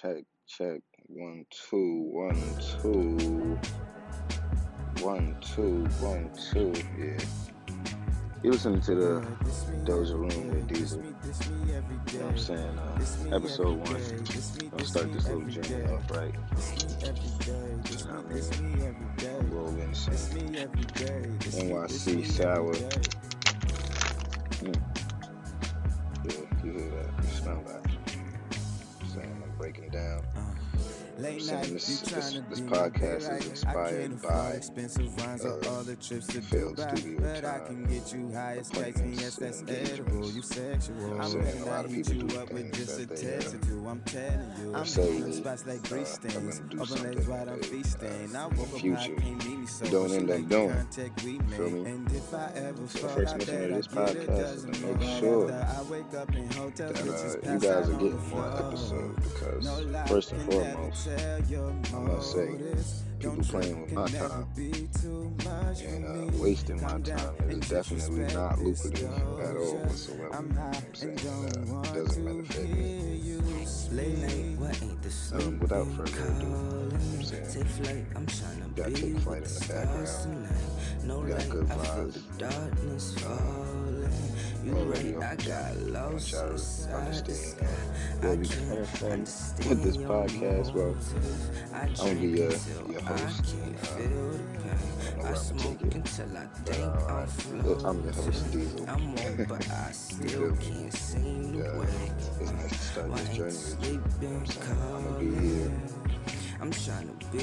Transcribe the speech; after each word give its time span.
check, 0.00 0.24
check. 0.46 0.80
One, 1.06 1.44
two, 1.50 2.08
one, 2.12 2.42
two. 2.80 3.58
One, 5.02 5.36
two, 5.40 5.86
one, 6.00 6.30
two. 6.52 6.72
Yeah. 6.98 7.18
You 8.42 8.52
listening 8.52 8.80
to 8.82 8.94
the 8.94 9.26
Doja 9.84 10.14
Room 10.14 10.48
with 10.48 10.68
Diesel. 10.68 11.02
You 11.02 11.10
know 11.10 12.26
what 12.26 12.30
I'm 12.30 12.38
saying? 12.38 12.78
Uh, 12.78 13.34
episode 13.34 13.78
one. 13.88 14.02
I'll 14.78 14.84
start 14.84 15.12
this 15.12 15.26
little 15.26 15.42
journey 15.42 15.84
off 15.92 16.08
right. 16.12 16.32
You 16.32 16.40
know 18.04 18.14
what 18.14 18.26
I 18.26 18.60
mean? 18.60 18.96
I'm 19.26 19.50
rolling 19.50 19.90
NYC 21.50 22.26
sour. 22.26 22.74
Mm. 24.62 24.97
I'm 31.28 31.40
saying 31.40 31.74
this, 31.74 32.00
this, 32.02 32.40
this 32.50 32.60
podcast 32.60 33.30
is 33.38 33.46
inspired 33.48 34.22
by 34.22 34.62
uh, 35.44 35.62
failed 36.42 36.78
studio 36.78 37.20
time, 37.42 37.88
appointments, 38.60 39.40
and 39.42 39.56
engagements. 39.60 40.34
You 40.88 40.94
know 40.94 41.08
what 41.08 41.20
I'm 41.20 41.24
saying? 41.24 41.62
A 41.62 41.66
lot 41.66 41.84
of 41.86 41.92
people 41.92 42.14
do 42.14 42.28
things 42.62 42.96
that 42.96 43.10
they 43.10 43.36
uh, 43.36 44.74
are 44.74 44.86
saying 44.86 45.24
uh, 45.34 45.94
are 46.36 46.40
going 46.40 46.50
to 46.52 46.62
do 46.64 46.86
something 46.86 47.26
that 47.36 47.60
they, 47.62 47.84
uh, 48.00 48.28
in 48.50 48.58
the 48.58 48.66
future. 48.66 49.16
they 49.16 49.57
don't 49.90 50.12
end 50.12 50.30
up 50.30 50.48
doing. 50.48 50.86
Feel 51.50 51.70
me? 51.70 51.84
So 52.88 53.06
the 53.06 53.08
first 53.08 53.36
mission 53.36 53.64
of 53.64 53.70
this 53.76 53.86
podcast 53.88 54.54
is 54.56 54.62
to 54.64 54.86
make 54.86 55.02
sure 55.20 55.46
that 55.48 55.68
uh, 55.78 57.52
you 57.52 57.58
guys 57.58 57.88
are 57.88 57.92
getting 57.92 58.28
more 58.30 58.56
episodes 58.58 59.28
because 59.28 60.08
first 60.08 60.32
and 60.32 60.42
foremost, 60.52 61.08
I 61.08 61.98
must 61.98 62.32
say, 62.32 62.58
people 63.18 63.42
playing 63.44 63.82
with 63.82 63.92
my 63.92 64.06
time 64.08 64.46
and 65.84 66.04
uh, 66.06 66.38
wasting 66.38 66.80
my 66.82 67.00
time 67.00 67.34
is 67.48 67.68
definitely 67.68 68.34
not 68.34 68.58
lucrative 68.58 69.10
at 69.40 69.56
all 69.56 69.76
whatsoever. 69.78 70.22
You 70.22 70.30
know 70.30 70.60
what 70.62 70.76
I'm 70.76 70.94
saying? 70.94 71.18
Uh, 71.18 71.82
it 71.82 71.94
doesn't 71.94 72.24
benefit 72.24 72.68
me. 72.70 73.37
Um, 75.32 75.58
without 75.60 75.86
further 75.88 76.24
ado, 76.24 76.46
you 76.46 76.48
know 76.48 76.58
what 76.58 76.94
I'm 76.94 77.22
saying? 77.22 77.44
You 78.76 78.82
got 78.82 78.94
Take 78.94 79.18
Flight 79.20 79.38
in 79.38 79.54
the 79.54 79.60
background. 79.68 80.08
You 81.28 81.34
got 81.34 81.50
good 81.50 81.66
vibes. 81.68 82.14
Um, 83.26 83.42
already 83.74 83.87
the. 84.64 85.22
I 85.22 85.36
y'all 86.32 86.56
to 86.56 86.94
understand 86.94 87.56
uh, 87.60 87.66
where 88.20 88.36
we 88.36 88.48
coming 88.48 89.20
with 89.68 89.82
this 89.82 89.96
podcast. 89.96 90.74
Well, 90.74 90.96
I'm 91.74 91.94
gonna 91.94 92.14
be 92.14 92.28
your, 92.28 92.50
your 92.90 93.00
host. 93.02 93.54
Uh, 93.54 93.94
I 93.94 93.98
don't 93.98 94.10
know 94.10 94.30
where 95.16 95.36
I'm 95.46 95.58
gonna 95.58 95.72
take 95.72 95.82
it. 95.82 96.02
But, 96.66 96.78
uh, 96.78 97.88
I'm 97.88 98.02
host, 98.12 98.52
Diesel. 98.52 98.86
you 100.22 100.28
feel 100.28 100.54
me? 100.56 100.90
And, 101.14 101.62
uh, 101.62 101.82
it's 102.40 102.52
nice 102.52 102.70
to 102.70 102.78
start 102.78 103.12
this 103.16 103.28
journey 103.36 103.44
with 103.44 103.84
you. 103.84 104.02
You 104.20 104.28
I'm 104.36 104.46
saying? 104.46 104.72
I'm 104.94 105.04
gonna 105.04 105.18
be 105.18 105.30
here 105.46 105.70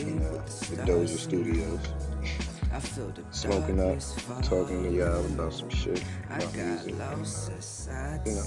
in 0.08 0.22
uh, 0.22 0.32
the 0.70 0.76
Doja 0.84 1.18
Studios. 1.18 1.80
Smoking 3.32 3.80
up, 3.80 4.00
talking 4.44 4.84
to 4.84 4.92
y'all 4.92 5.26
about 5.26 5.54
some 5.54 5.70
shit, 5.70 6.04
about 6.30 6.54
music. 6.56 7.46
And, 8.26 8.28
you 8.28 8.34
know, 8.34 8.44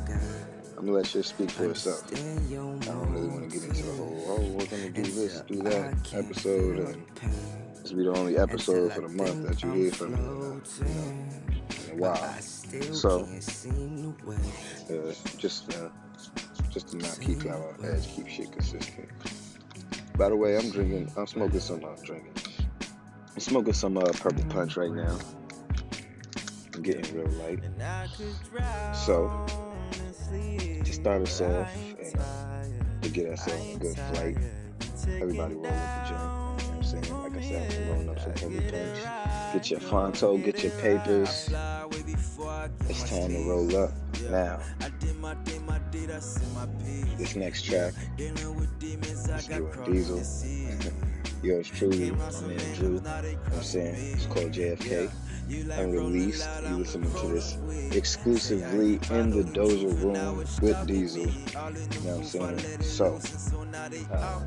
I'm 0.76 0.84
gonna 0.84 0.98
let 0.98 1.06
shit 1.06 1.24
speak 1.24 1.50
for 1.50 1.70
itself. 1.70 2.04
I 2.12 2.16
don't 2.16 3.10
really 3.12 3.28
want 3.28 3.50
to 3.50 3.58
get 3.58 3.68
into 3.68 3.82
the 3.84 3.92
whole, 3.94 4.24
oh, 4.28 4.40
we're 4.52 4.66
gonna 4.66 4.90
do 4.90 5.02
this, 5.02 5.40
do 5.42 5.62
that 5.62 5.94
episode, 6.12 6.78
and 6.78 7.06
this 7.82 7.90
will 7.90 7.98
be 7.98 8.04
the 8.04 8.12
only 8.12 8.36
episode 8.36 8.92
for 8.92 9.00
the 9.00 9.08
month 9.08 9.46
that 9.48 9.62
you 9.62 9.72
hear 9.72 9.92
from 9.92 10.12
me, 10.12 10.18
you 10.18 10.24
know, 10.26 10.60
in 11.86 11.92
a 11.92 11.96
while. 11.96 12.38
So, 12.92 13.26
uh, 14.90 15.14
just, 15.38 15.74
uh, 15.74 15.88
just 16.70 16.88
to 16.88 16.96
not 16.98 17.18
keep 17.20 17.44
y'all 17.44 17.74
on 17.78 17.84
edge, 17.84 18.14
keep 18.14 18.28
shit 18.28 18.52
consistent. 18.52 19.08
By 20.18 20.28
the 20.28 20.36
way, 20.36 20.56
I'm 20.58 20.70
drinking, 20.70 21.10
I'm 21.16 21.26
smoking 21.26 21.60
some, 21.60 21.82
I'm 21.84 21.96
drinking. 22.04 22.32
I'm 23.38 23.42
smoking 23.42 23.72
some 23.72 23.96
uh, 23.96 24.02
purple 24.14 24.44
punch 24.46 24.76
right 24.76 24.90
now. 24.90 25.16
I'm 26.74 26.82
getting 26.82 27.16
real 27.16 27.30
light. 27.34 27.60
So, 28.92 29.46
to 30.32 30.92
start 30.92 31.22
us 31.22 31.40
off 31.40 31.72
and 32.00 33.00
to 33.00 33.08
get 33.08 33.38
on 33.38 33.48
a 33.48 33.76
good 33.78 33.96
flight, 33.96 34.38
everybody 35.22 35.54
roll 35.54 35.66
up 35.66 36.02
the 36.02 36.08
joint. 36.08 36.18
You 36.18 36.18
know 36.18 36.56
what 36.56 36.74
I'm 36.74 36.82
saying? 36.82 37.14
Like 37.14 37.36
I 37.36 37.40
said, 37.40 37.72
I'm 37.80 37.88
rolling 37.90 38.08
up 38.08 38.18
some 38.18 38.32
purple 38.32 38.70
punch. 38.72 39.37
Get 39.52 39.70
your 39.70 39.80
Fonto, 39.80 40.42
get 40.44 40.62
your 40.62 40.72
papers. 40.72 41.48
It's 42.88 43.08
time 43.08 43.30
to 43.30 43.48
roll 43.48 43.76
up 43.76 43.92
now. 44.30 44.60
This 47.16 47.34
next 47.36 47.62
track 47.62 47.94
is 48.18 49.46
doing 49.46 49.70
Diesel. 49.86 50.22
Yours 51.42 51.68
truly, 51.68 52.10
my 52.10 52.30
man 52.42 52.74
Drew. 52.74 53.00
I'm 53.06 53.62
saying? 53.62 53.94
It's 54.14 54.26
called 54.26 54.52
JFK. 54.52 55.10
Unreleased. 55.78 56.46
You 56.68 56.76
listening 56.78 57.10
to 57.12 57.26
this 57.28 57.56
exclusively 57.96 58.94
in 59.10 59.30
the 59.30 59.44
Doja 59.44 60.02
room 60.02 60.38
with 60.60 60.86
Diesel. 60.86 61.22
You 61.22 61.28
know 61.28 62.18
what 62.18 62.18
I'm 62.18 62.24
saying? 62.24 62.82
So, 62.82 63.18
uh, 64.12 64.40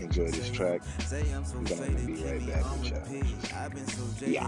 enjoy 0.00 0.28
this 0.30 0.50
track. 0.50 0.82
We're 1.12 1.62
gonna 1.62 1.90
be 2.06 2.14
right 2.24 2.46
back 2.48 2.64
with 2.72 2.90
y'all. 2.90 3.04
Yeah. 4.26 4.46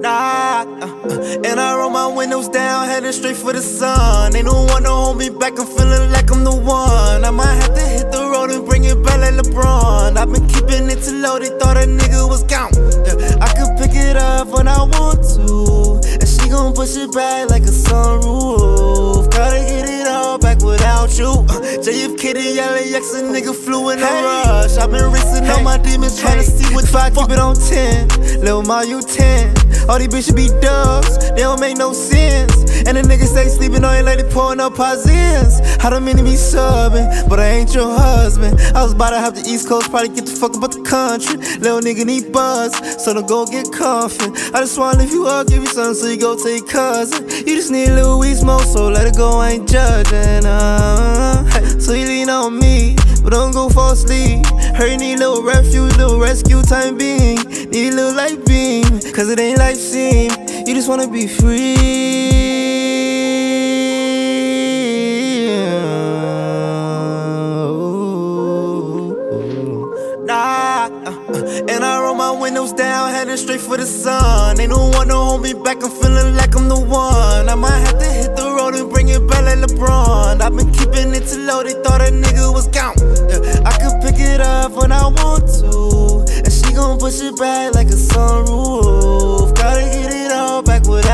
Nah, 0.00 0.62
uh, 0.62 1.40
and 1.44 1.58
I 1.60 1.76
roll 1.76 1.90
my 1.90 2.06
windows 2.06 2.48
down, 2.48 2.86
heading 2.86 3.12
straight 3.12 3.36
for 3.36 3.52
the 3.52 3.60
sun. 3.60 4.34
Ain't 4.36 4.46
no 4.46 4.64
one 4.64 4.82
to 4.84 4.90
hold 4.90 5.18
me 5.18 5.28
back, 5.28 5.58
I'm 5.58 5.66
feeling 5.66 6.12
like 6.12 6.30
I'm 6.30 6.44
the 6.44 6.54
one. 6.54 7.24
I 7.24 7.30
might 7.30 7.54
have 7.54 7.74
to 7.74 7.80
hit 7.80 8.10
the 8.12 8.30
road 8.30 8.50
and 8.50 8.64
bring 8.66 8.84
it 8.84 9.02
back 9.02 9.20
like 9.20 9.34
LeBron. 9.34 10.16
I've 10.16 10.32
been 10.32 10.46
keeping 10.48 10.88
it 10.90 11.02
too 11.02 11.20
low, 11.20 11.38
they 11.38 11.48
thought 11.58 11.76
a 11.76 11.80
nigga 11.80 12.28
was 12.28 12.44
gone. 12.44 12.72
Yeah, 13.06 13.38
I 13.40 13.52
can 13.54 13.76
pick 13.78 13.94
it 13.94 14.16
up 14.16 14.48
when 14.48 14.68
I 14.68 14.82
want 14.82 15.22
to, 15.34 15.38
and 15.38 15.56
she 15.58 15.84
gon' 15.84 15.87
push 16.78 16.96
it 16.96 17.12
back 17.12 17.50
like 17.50 17.64
a 17.64 17.72
sunroof. 17.72 18.77
Without 21.02 21.18
you. 21.18 21.30
Uh, 21.48 21.60
JFK 21.78 22.34
to 22.34 22.92
LAX, 22.92 23.14
a 23.14 23.22
nigga 23.22 23.54
flew 23.54 23.90
in 23.90 23.98
a 23.98 24.02
rush. 24.02 24.76
I've 24.76 24.90
been 24.90 25.10
racing 25.12 25.48
all 25.48 25.62
my 25.62 25.78
demons, 25.78 26.20
trying 26.20 26.38
to 26.38 26.44
see 26.44 26.74
what 26.74 26.92
I 26.94 27.10
keep 27.10 27.30
it 27.30 27.38
on 27.38 27.54
10. 27.54 28.40
Lil' 28.40 28.62
Ma, 28.62 28.82
you 28.82 29.02
10. 29.02 29.88
All 29.88 29.98
these 29.98 30.08
bitches 30.08 30.36
be 30.36 30.48
dubs, 30.60 31.18
they 31.30 31.42
don't 31.42 31.60
make 31.60 31.76
no 31.76 31.92
sense. 31.92 32.56
And 32.86 32.96
the 32.96 33.02
niggas 33.02 33.28
stay 33.28 33.48
sleeping 33.48 33.84
on 33.84 33.94
your 33.94 34.04
lady 34.04 34.22
pouring 34.30 34.60
up 34.60 34.78
don't 35.90 36.04
mean 36.04 36.16
to 36.16 36.22
be 36.22 36.36
subbing, 36.36 37.28
but 37.28 37.38
I 37.38 37.48
ain't 37.48 37.74
your 37.74 37.90
husband. 37.90 38.60
I 38.74 38.82
was 38.82 38.92
about 38.92 39.10
to 39.10 39.18
have 39.18 39.34
the 39.34 39.48
East 39.48 39.68
Coast, 39.68 39.90
probably 39.90 40.08
get 40.08 40.26
the 40.26 40.32
fuck 40.32 40.50
up 40.50 40.58
about 40.58 40.72
the 40.72 40.82
country. 40.82 41.36
Little 41.58 41.80
nigga 41.80 42.04
need 42.04 42.32
buzz, 42.32 42.72
so 43.02 43.14
don't 43.14 43.26
go 43.26 43.46
get 43.46 43.72
comfy. 43.72 44.30
I 44.54 44.60
just 44.60 44.78
wanna 44.78 44.98
lift 44.98 45.12
you 45.12 45.26
up, 45.26 45.48
give 45.48 45.62
you 45.62 45.68
something 45.68 45.94
so 45.94 46.06
you 46.08 46.18
go 46.18 46.36
tell 46.36 46.50
your 46.50 46.66
cousin. 46.66 47.28
You 47.28 47.56
just 47.56 47.70
need 47.70 47.88
a 47.88 47.94
little 47.94 48.18
so 48.78 48.88
let 48.88 49.06
it 49.06 49.16
go, 49.16 49.38
I 49.38 49.52
ain't 49.52 49.68
judging. 49.68 50.46
Uh, 50.46 50.87
so 51.80 51.92
you 51.92 52.06
lean 52.06 52.30
on 52.30 52.58
me, 52.58 52.96
but 53.22 53.30
don't 53.30 53.52
go 53.52 53.68
fall 53.68 53.92
asleep. 53.92 54.44
Her 54.76 54.96
need 54.96 55.14
a 55.14 55.18
little 55.18 55.42
refuge, 55.42 55.96
little 55.96 56.18
rescue 56.20 56.62
time 56.62 56.96
being. 56.96 57.38
Need 57.70 57.92
a 57.92 57.96
little 57.96 58.14
light 58.14 58.44
beam, 58.46 58.84
cause 59.12 59.28
it 59.30 59.40
ain't 59.40 59.58
life 59.58 59.76
seem. 59.76 60.30
You 60.66 60.74
just 60.74 60.88
wanna 60.88 61.08
be 61.08 61.26
free. 61.26 62.27
Uh, 70.90 71.64
and 71.68 71.84
I 71.84 72.00
roll 72.02 72.14
my 72.14 72.30
windows 72.30 72.72
down, 72.72 73.10
heading 73.10 73.36
straight 73.36 73.60
for 73.60 73.76
the 73.76 73.86
sun. 73.86 74.58
Ain't 74.60 74.70
no 74.70 74.88
one 74.88 75.08
to 75.08 75.14
hold 75.14 75.42
me 75.42 75.52
back, 75.52 75.82
I'm 75.82 75.90
feeling 75.90 76.34
like 76.36 76.54
I'm 76.56 76.68
the 76.68 76.80
one. 76.80 77.48
I 77.48 77.54
might 77.54 77.78
have 77.86 77.98
to 77.98 78.04
hit 78.06 78.34
the 78.36 78.46
road 78.56 78.74
and 78.74 78.90
bring 78.90 79.08
it 79.08 79.26
back 79.28 79.44
like 79.44 79.58
LeBron. 79.58 80.40
I've 80.40 80.56
been 80.56 80.72
keeping 80.72 81.14
it 81.14 81.28
too 81.28 81.44
low, 81.44 81.62
they 81.62 81.74
thought 81.82 82.00
a 82.00 82.10
nigga 82.10 82.52
was 82.52 82.68
gone. 82.68 82.96
Yeah, 83.28 83.68
I 83.68 83.72
can 83.78 84.00
pick 84.00 84.18
it 84.18 84.40
up 84.40 84.72
when 84.72 84.92
I 84.92 85.06
want 85.06 85.44
to, 85.60 86.24
and 86.44 86.52
she 86.52 86.72
gon' 86.72 86.98
push 86.98 87.20
it 87.20 87.36
back 87.38 87.74
like 87.74 87.88
a 87.88 87.98
sunroof. 88.10 89.54
Gotta 89.54 89.82
get 89.82 90.12
it 90.12 90.27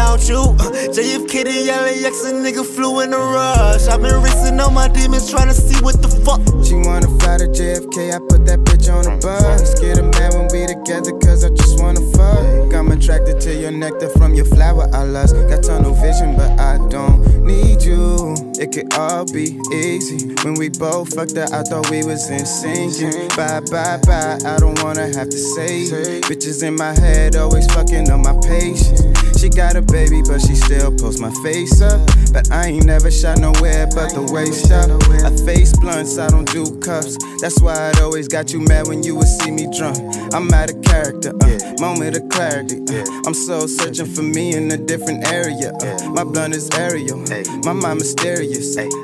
without 0.04 0.28
you. 0.28 0.54
JFK 0.92 1.44
to 1.44 2.02
LAX, 2.02 2.24
a 2.24 2.32
nigga 2.32 2.64
flew 2.64 3.00
in 3.00 3.12
a 3.12 3.18
rush. 3.18 3.86
I've 3.88 4.02
been 4.02 4.22
racing 4.22 4.60
all 4.60 4.70
my 4.70 4.88
demons, 4.88 5.30
trying 5.30 5.48
to 5.48 5.54
see 5.54 5.82
what 5.82 6.00
the 6.02 6.08
fuck. 6.08 6.40
She 6.64 6.74
wanna 6.74 7.08
fly 7.20 7.38
to 7.38 7.48
JFK, 7.48 8.14
I 8.14 8.18
put 8.18 8.44
that 8.46 8.60
bitch 8.60 8.92
on 8.92 9.06
a 9.06 9.16
bus. 9.18 9.78
Get 9.80 9.98
a 9.98 10.02
mad 10.02 10.34
when 10.34 10.48
we 10.52 10.66
together, 10.66 11.12
cause 11.18 11.44
I 11.44 11.50
just 11.50 11.80
wanna 11.80 12.00
fuck. 12.12 12.74
I'm 12.74 12.90
attracted 12.92 13.40
to 13.42 13.54
your 13.54 13.70
nectar 13.70 14.08
from 14.10 14.34
your 14.34 14.46
flower, 14.46 14.88
I 14.92 15.04
lust. 15.04 15.34
Got 15.34 15.62
tunnel 15.62 15.94
vision, 15.94 16.36
but 16.36 16.58
I 16.60 16.78
don't 16.88 17.44
need 17.44 17.82
you. 17.82 18.43
It 18.56 18.70
could 18.72 18.94
all 18.94 19.24
be 19.24 19.58
easy. 19.72 20.32
When 20.44 20.54
we 20.54 20.68
both 20.68 21.14
fucked 21.14 21.36
up, 21.36 21.50
I 21.52 21.62
thought 21.62 21.90
we 21.90 22.04
was 22.04 22.30
in 22.30 22.46
sync. 22.46 22.94
Bye, 23.36 23.60
bye, 23.70 23.98
bye. 24.06 24.38
I 24.46 24.58
don't 24.58 24.80
wanna 24.82 25.06
have 25.16 25.28
to 25.28 25.38
say. 25.38 25.90
Bitches 26.22 26.62
in 26.62 26.76
my 26.76 26.92
head 26.92 27.34
always 27.34 27.66
fucking 27.74 28.10
on 28.10 28.22
my 28.22 28.36
patience. 28.46 29.02
She 29.40 29.48
got 29.48 29.74
a 29.74 29.82
baby, 29.82 30.22
but 30.22 30.40
she 30.40 30.54
still 30.54 30.94
posts 30.96 31.20
my 31.20 31.32
face 31.42 31.80
up. 31.82 32.00
But 32.32 32.50
I 32.52 32.66
ain't 32.66 32.86
never 32.86 33.10
shot 33.10 33.38
nowhere 33.38 33.86
but 33.94 34.14
the 34.14 34.22
waist 34.32 34.70
up. 34.70 34.88
I 35.24 35.34
face 35.44 35.76
blunts, 35.76 36.18
I 36.18 36.28
don't 36.28 36.50
do 36.50 36.78
cuffs. 36.78 37.18
That's 37.40 37.60
why 37.60 37.90
it 37.90 38.00
always 38.00 38.28
got 38.28 38.52
you 38.52 38.60
mad 38.60 38.86
when 38.86 39.02
you 39.02 39.16
would 39.16 39.28
see 39.28 39.50
me 39.50 39.66
drunk. 39.76 39.98
I'm 40.32 40.52
out 40.54 40.70
of 40.70 40.80
character, 40.82 41.32
uh, 41.42 41.58
moment 41.80 42.16
of 42.16 42.28
clarity. 42.28 42.80
Uh, 42.88 43.04
I'm 43.26 43.34
so 43.34 43.66
searching 43.66 44.06
for 44.06 44.22
me 44.22 44.54
in 44.54 44.70
a 44.70 44.76
different 44.76 45.26
area. 45.26 45.72
Uh, 45.82 46.10
my 46.10 46.24
blunt 46.24 46.54
is 46.54 46.70
aerial, 46.70 47.18
my 47.64 47.72
mind 47.72 47.98
mysterious. 47.98 48.43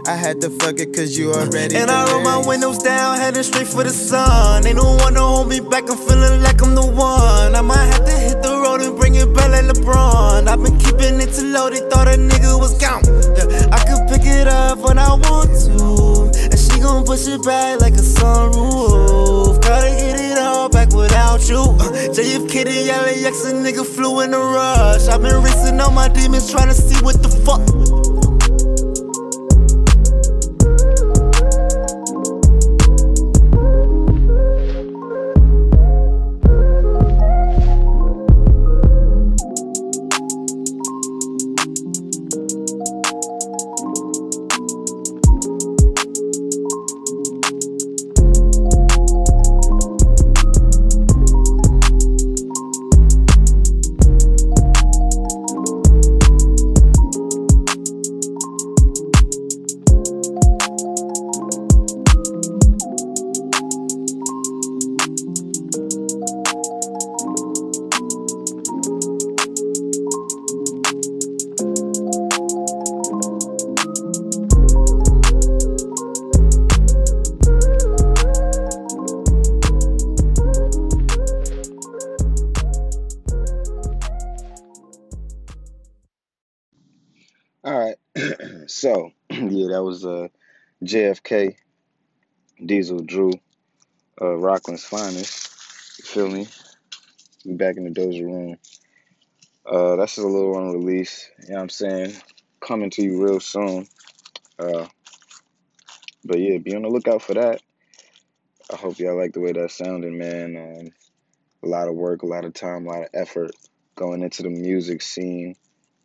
I 0.07 0.17
had 0.17 0.43
to 0.43 0.51
fuck 0.51 0.79
it 0.81 0.95
cause 0.95 1.17
you 1.17 1.33
already. 1.33 1.75
And 1.77 1.91
I 1.91 2.05
roll 2.13 2.21
my 2.21 2.47
windows 2.47 2.79
down, 2.79 3.17
heading 3.17 3.43
straight 3.43 3.67
for 3.67 3.83
the 3.83 3.91
sun. 3.91 4.67
Ain't 4.67 4.77
no 4.77 4.97
one 4.97 5.15
to 5.15 5.21
hold 5.21 5.49
me 5.49 5.61
back, 5.61 5.89
I'm 5.89 5.97
feeling 5.97 6.43
like 6.43 6.61
I'm 6.61 6.75
the 6.75 6.85
one. 6.85 7.55
I 7.55 7.63
might 7.63 7.87
have 7.87 8.05
to 8.05 8.13
hit 8.13 8.43
the 8.43 8.61
road 8.63 8.83
and 8.83 8.99
bring 8.99 9.15
it 9.15 9.33
back 9.33 9.51
like 9.51 9.65
LeBron. 9.65 10.47
I've 10.47 10.63
been 10.63 10.77
keeping 10.79 11.21
it 11.21 11.33
too 11.33 11.47
low, 11.47 11.71
they 11.71 11.81
thought 11.89 12.07
a 12.07 12.21
nigga 12.21 12.61
was 12.61 12.77
gone. 12.77 13.01
Yeah, 13.33 13.73
I 13.73 13.81
could 13.89 14.05
pick 14.13 14.27
it 14.29 14.47
up 14.47 14.79
when 14.81 14.99
I 14.99 15.15
want 15.15 15.49
to. 15.65 16.29
And 16.45 16.59
she 16.59 16.79
gon' 16.79 17.07
push 17.07 17.27
it 17.27 17.43
back 17.43 17.81
like 17.81 17.95
a 17.95 18.05
sunroof. 18.05 19.63
Gotta 19.63 19.89
get 19.89 20.21
it 20.21 20.39
all 20.39 20.69
back 20.69 20.93
without 20.93 21.49
you. 21.49 21.61
Uh, 21.81 22.13
JFK 22.13 22.65
to 22.69 22.77
LAX, 22.93 23.45
a 23.47 23.53
nigga 23.55 23.87
flew 23.87 24.21
in 24.21 24.35
a 24.35 24.39
rush. 24.39 25.09
I've 25.09 25.23
been 25.23 25.43
racing 25.43 25.81
all 25.81 25.93
my 25.93 26.09
demons, 26.09 26.51
trying 26.51 26.69
to 26.69 26.75
see 26.75 27.03
what 27.03 27.23
the 27.23 27.31
fuck. 27.31 27.90
JFK, 90.83 91.57
Diesel, 92.65 93.03
Drew, 93.03 93.33
uh, 94.21 94.35
Rockland's 94.37 94.85
finest. 94.85 95.53
You 95.99 96.05
feel 96.05 96.29
me? 96.29 96.49
We 97.45 97.55
back 97.55 97.77
in 97.77 97.85
the 97.85 97.91
Doja 97.91 98.25
room. 98.25 98.57
Uh, 99.67 99.97
that's 99.97 100.15
just 100.15 100.27
a 100.27 100.29
little 100.29 100.57
unreleased. 100.57 101.31
You 101.43 101.49
know 101.49 101.55
what 101.57 101.63
I'm 101.63 101.69
saying? 101.69 102.15
Coming 102.61 102.89
to 102.91 103.03
you 103.03 103.23
real 103.23 103.41
soon. 103.41 103.87
Uh, 104.59 104.87
but 106.25 106.39
yeah, 106.39 106.57
be 106.57 106.75
on 106.75 106.83
the 106.83 106.89
lookout 106.89 107.21
for 107.21 107.35
that. 107.35 107.61
I 108.73 108.77
hope 108.77 108.99
y'all 108.99 109.19
like 109.19 109.35
the 109.35 109.41
way 109.41 109.53
that 109.53 109.71
sounded, 109.71 110.13
man. 110.13 110.57
Um, 110.57 110.93
a 111.63 111.67
lot 111.67 111.89
of 111.89 111.95
work, 111.95 112.23
a 112.23 112.27
lot 112.27 112.47
of 112.47 112.55
time, 112.55 112.87
a 112.87 112.89
lot 112.89 113.03
of 113.03 113.09
effort 113.13 113.51
going 113.97 114.23
into 114.23 114.43
the 114.45 114.51
music 114.51 115.03
scene. 115.03 115.57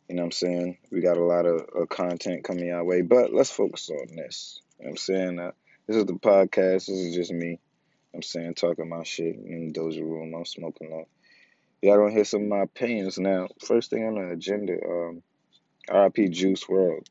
You 0.10 0.16
know 0.16 0.24
what 0.24 0.28
I'm 0.28 0.32
saying? 0.34 0.78
We 0.92 1.00
got 1.00 1.18
a 1.18 1.24
lot 1.24 1.46
of, 1.46 1.62
of 1.74 1.90
content 1.90 2.44
coming 2.44 2.72
our 2.72 2.84
way, 2.84 3.02
but 3.02 3.34
let's 3.34 3.52
focus 3.52 3.90
on 3.90 4.16
this. 4.16 4.62
I'm 4.84 4.98
saying? 4.98 5.40
Uh, 5.40 5.52
this 5.88 5.98
is 5.98 6.06
the 6.06 6.14
podcast. 6.14 6.88
This 6.88 6.90
is 6.90 7.16
just 7.16 7.32
me. 7.32 7.60
I'm 8.14 8.22
saying 8.22 8.56
talking 8.56 8.90
my 8.90 9.04
shit 9.04 9.36
in 9.36 9.72
the 9.72 9.80
Doja 9.80 10.02
room. 10.02 10.34
I'm 10.34 10.46
smoking 10.46 10.92
up. 10.94 11.08
Y'all 11.82 11.98
don't 11.98 12.12
hear 12.12 12.26
some 12.26 12.44
of 12.44 12.48
my 12.48 12.62
opinions 12.62 13.20
now. 13.20 13.48
First 13.64 13.90
thing 13.90 14.06
on 14.06 14.16
the 14.16 14.32
agenda, 14.32 14.78
um, 14.84 15.24
RIP 15.92 16.32
Juice 16.32 16.64
WRLD. 16.64 17.04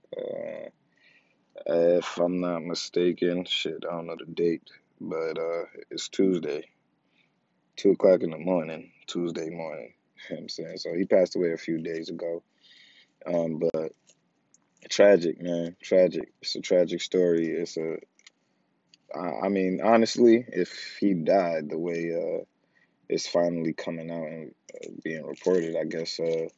Uh, 1.66 1.99
if 1.99 2.19
I'm 2.19 2.40
not 2.40 2.64
mistaken, 2.64 3.44
shit, 3.44 3.84
I 3.88 3.93
don't 3.93 4.06
know 4.06 4.16
the 4.19 4.26
date, 4.32 4.69
but 5.00 5.38
uh, 5.38 5.64
it's 5.90 6.08
Tuesday, 6.08 6.69
two 7.76 7.93
o'clock 7.93 8.22
in 8.22 8.31
the 8.31 8.38
morning, 8.38 8.90
Tuesday 9.06 9.50
morning. 9.50 9.94
You 10.31 10.37
know 10.37 10.43
I'm 10.43 10.49
saying? 10.49 10.78
So 10.78 10.94
he 10.94 11.05
passed 11.05 11.37
away 11.37 11.52
a 11.52 11.58
few 11.58 11.78
days 11.78 12.08
ago. 12.08 12.43
Um, 13.26 13.58
but 13.58 13.93
tragic, 14.89 15.41
man, 15.41 15.77
tragic. 15.83 16.33
It's 16.43 16.55
a 16.57 16.61
tragic 16.61 17.01
story. 17.01 17.49
It's 17.49 17.77
a, 17.77 17.97
I 19.15 19.49
mean, 19.49 19.81
honestly, 19.83 20.45
if 20.49 20.97
he 20.99 21.15
died 21.15 21.71
the 21.71 21.79
way 21.79 22.13
uh, 22.15 22.45
it's 23.09 23.27
finally 23.27 23.73
coming 23.73 24.11
out 24.11 24.27
and 24.27 24.55
uh, 24.75 24.89
being 25.03 25.25
reported, 25.25 25.77
I 25.77 25.85
guess, 25.85 26.19
uh, 26.19 26.49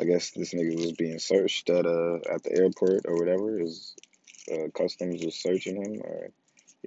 I 0.00 0.04
guess 0.04 0.30
this 0.30 0.54
nigga 0.54 0.76
was 0.76 0.92
being 0.92 1.18
searched 1.18 1.68
at 1.70 1.84
uh 1.84 2.18
at 2.30 2.44
the 2.44 2.56
airport 2.56 3.06
or 3.06 3.16
whatever. 3.16 3.58
His 3.58 3.96
uh, 4.52 4.68
customs 4.72 5.24
was 5.24 5.34
searching 5.34 5.82
him 5.82 6.00
or 6.02 6.30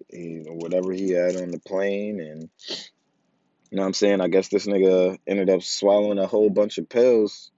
he, 0.10 0.44
whatever 0.48 0.94
he 0.94 1.12
had 1.12 1.36
on 1.36 1.52
the 1.52 1.60
plane, 1.60 2.22
and 2.22 2.50
you 2.70 3.76
know 3.76 3.82
what 3.82 3.88
I'm 3.88 3.94
saying. 3.94 4.22
I 4.22 4.30
guess 4.30 4.48
this 4.48 4.68
nigga 4.68 5.18
ended 5.28 5.50
up 5.50 5.64
swallowing 5.64 6.20
a 6.20 6.28
whole 6.28 6.50
bunch 6.50 6.78
of 6.78 6.88
pills 6.88 7.52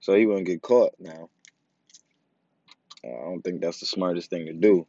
so 0.00 0.14
he 0.14 0.26
wouldn't 0.26 0.46
get 0.46 0.62
caught. 0.62 0.94
Now, 0.98 1.28
I 3.04 3.08
don't 3.08 3.42
think 3.42 3.60
that's 3.60 3.80
the 3.80 3.86
smartest 3.86 4.30
thing 4.30 4.46
to 4.46 4.52
do, 4.52 4.86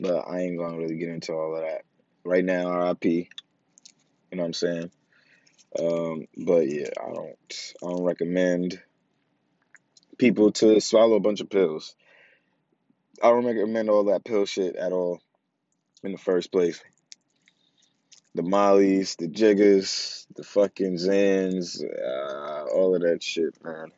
but 0.00 0.28
I 0.28 0.40
ain't 0.40 0.58
gonna 0.58 0.76
really 0.78 0.96
get 0.96 1.10
into 1.10 1.32
all 1.32 1.56
of 1.56 1.62
that 1.62 1.82
right 2.24 2.44
now. 2.44 2.88
RIP. 2.88 3.04
You 3.04 3.26
know 4.32 4.42
what 4.42 4.46
I'm 4.46 4.52
saying? 4.54 4.90
Um, 5.78 6.26
but 6.36 6.68
yeah, 6.68 6.88
I 7.00 7.12
don't 7.12 7.72
I 7.84 7.86
don't 7.90 8.04
recommend 8.04 8.80
people 10.18 10.52
to 10.52 10.80
swallow 10.80 11.16
a 11.16 11.20
bunch 11.20 11.40
of 11.40 11.50
pills. 11.50 11.94
I 13.22 13.28
don't 13.28 13.46
recommend 13.46 13.90
all 13.90 14.04
that 14.04 14.24
pill 14.24 14.46
shit 14.46 14.76
at 14.76 14.92
all 14.92 15.20
in 16.02 16.12
the 16.12 16.18
first 16.18 16.52
place. 16.52 16.80
The 18.34 18.42
mollies, 18.42 19.16
the 19.16 19.28
jiggers, 19.28 20.26
the 20.36 20.44
fucking 20.44 20.96
Xans, 20.96 21.82
uh, 21.82 22.64
all 22.72 22.94
of 22.94 23.02
that 23.02 23.22
shit, 23.22 23.54
man. 23.64 23.90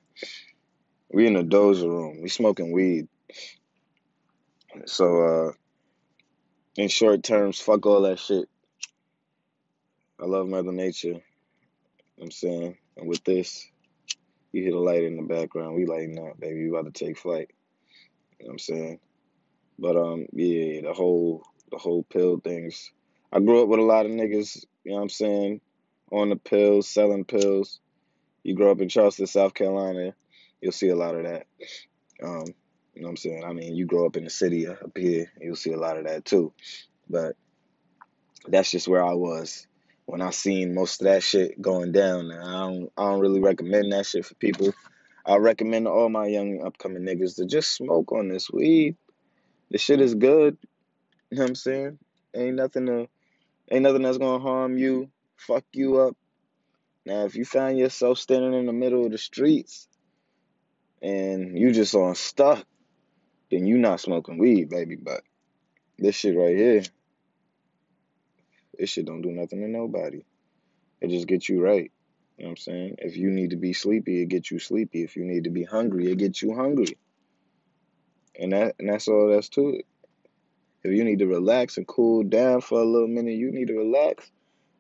We 1.13 1.27
in 1.27 1.37
a 1.37 1.45
doja 1.45 1.85
room. 1.85 2.23
We 2.23 2.29
smoking 2.29 2.73
weed. 2.73 3.09
So, 4.87 5.23
uh, 5.49 5.53
in 6.77 6.89
short 6.89 7.23
terms, 7.23 7.61
fuck 7.61 7.85
all 7.87 8.03
that 8.03 8.19
shit. 8.19 8.49
I 10.21 10.27
love 10.27 10.47
Mother 10.47 10.73
Nature. 10.73 11.21
I'm 12.21 12.31
saying? 12.31 12.77
And 12.97 13.09
with 13.09 13.25
this, 13.25 13.67
you 14.53 14.63
hear 14.63 14.73
the 14.73 14.79
light 14.79 15.05
in 15.05 15.17
the 15.17 15.23
background. 15.23 15.75
We 15.75 15.87
lighting 15.87 16.19
up, 16.19 16.39
baby. 16.39 16.65
We 16.65 16.69
about 16.71 16.93
to 16.93 17.05
take 17.05 17.19
flight. 17.19 17.51
You 18.39 18.47
know 18.47 18.49
what 18.49 18.53
I'm 18.53 18.59
saying? 18.59 19.01
But 19.79 19.97
um, 19.97 20.27
yeah, 20.33 20.83
the 20.83 20.93
whole 20.93 21.43
the 21.71 21.79
whole 21.79 22.03
pill 22.03 22.41
things. 22.41 22.91
I 23.33 23.41
grew 23.41 23.63
up 23.63 23.69
with 23.69 23.81
a 23.81 23.85
lot 23.85 24.07
of 24.07 24.13
niggas, 24.13 24.65
you 24.85 24.91
know 24.91 24.97
what 24.97 25.03
I'm 25.03 25.09
saying, 25.09 25.61
on 26.11 26.31
the 26.31 26.37
pills, 26.37 26.89
selling 26.89 27.25
pills. 27.25 27.81
You 28.43 28.55
grow 28.55 28.73
up 28.73 28.81
in 28.81 28.89
Charleston, 28.89 29.27
South 29.27 29.55
Carolina, 29.55 30.15
you'll 30.61 30.73
see 30.73 30.89
a 30.89 30.97
lot 30.97 31.15
of 31.15 31.25
that. 31.25 31.47
Um, 32.23 32.45
you 32.95 33.03
know 33.03 33.09
what 33.09 33.11
I'm 33.11 33.17
saying? 33.17 33.45
I 33.45 33.53
mean, 33.53 33.75
you 33.75 33.87
grow 33.87 34.07
up 34.07 34.17
in 34.17 34.25
the 34.25 34.31
city 34.31 34.67
up 34.67 34.97
here, 34.97 35.31
you'll 35.41 35.57
see 35.57 35.73
a 35.73 35.79
lot 35.79 35.97
of 35.97 36.05
that 36.05 36.25
too. 36.25 36.53
But 37.09 37.37
that's 38.47 38.71
just 38.71 38.89
where 38.89 39.05
I 39.05 39.15
was 39.15 39.67
when 40.07 40.21
I 40.21 40.31
seen 40.31 40.75
most 40.75 41.01
of 41.01 41.07
that 41.07 41.23
shit 41.23 41.61
going 41.61 41.93
down. 41.93 42.31
And 42.31 42.43
I 42.43 42.53
don't 42.53 42.93
I 42.97 43.05
don't 43.05 43.21
really 43.21 43.41
recommend 43.41 43.93
that 43.93 44.07
shit 44.07 44.27
for 44.27 44.35
people. 44.35 44.75
I 45.25 45.37
recommend 45.37 45.87
to 45.87 45.91
all 45.91 46.09
my 46.09 46.27
young 46.27 46.63
upcoming 46.65 47.03
niggas 47.03 47.37
to 47.37 47.47
just 47.47 47.73
smoke 47.73 48.13
on 48.13 48.29
this 48.29 48.51
weed. 48.51 48.97
The 49.71 49.79
shit 49.79 50.01
is 50.01 50.15
good. 50.15 50.57
You 51.31 51.39
know 51.39 51.45
what 51.45 51.51
I'm 51.51 51.55
saying? 51.55 51.99
Ain't 52.35 52.57
nothing 52.57 52.87
to 52.87 53.09
ain't 53.71 53.83
nothing 53.83 54.03
that's 54.03 54.19
gonna 54.19 54.43
harm 54.43 54.77
you, 54.79 55.11
fuck 55.37 55.65
you 55.73 56.01
up. 56.01 56.17
Now, 57.07 57.25
if 57.25 57.35
you 57.37 57.45
find 57.45 57.79
yourself 57.79 58.19
standing 58.19 58.53
in 58.53 58.67
the 58.67 58.73
middle 58.73 59.07
of 59.07 59.13
the 59.13 59.19
streets 59.19 59.89
and 61.03 61.59
you 61.59 61.73
just 61.73 61.95
on 61.95 62.15
stuck, 62.15 62.65
then 63.51 63.67
you 63.67 63.79
not 63.79 64.01
smoking 64.01 64.39
weed, 64.39 64.69
baby. 64.69 64.97
But 64.97 65.23
this 65.99 66.17
shit 66.17 66.37
right 66.37 66.57
here, 66.57 66.83
this 68.79 68.91
shit 68.91 69.07
don't 69.07 69.23
do 69.23 69.31
nothing 69.31 69.61
to 69.61 69.69
nobody. 69.69 70.25
It 71.01 71.09
just 71.09 71.27
gets 71.27 71.49
you 71.49 71.63
right. 71.63 71.91
You 72.37 72.45
know 72.45 72.51
what 72.51 72.53
I'm 72.53 72.57
saying? 72.57 72.95
If 72.99 73.17
you 73.17 73.31
need 73.31 73.51
to 73.51 73.57
be 73.57 73.73
sleepy, 73.73 74.23
it 74.23 74.27
gets 74.27 74.51
you 74.51 74.59
sleepy. 74.59 75.03
If 75.03 75.17
you 75.17 75.25
need 75.25 75.45
to 75.45 75.51
be 75.51 75.65
hungry, 75.65 76.11
it 76.11 76.17
gets 76.17 76.41
you 76.43 76.55
hungry. 76.55 76.97
And 78.39 78.53
that 78.53 78.77
and 78.79 78.89
that's 78.89 79.09
all 79.09 79.29
that's 79.29 79.51
to 79.51 79.71
it. 79.71 79.87
If 80.83 80.93
you 80.93 81.05
need 81.05 81.19
to 81.19 81.27
relax 81.27 81.77
and 81.77 81.87
cool 81.87 82.23
down 82.23 82.63
for 82.63 82.81
a 82.81 82.85
little 82.85 83.09
minute, 83.09 83.35
you 83.35 83.53
need 83.53 83.69
to 83.69 83.75
relax 83.75 84.31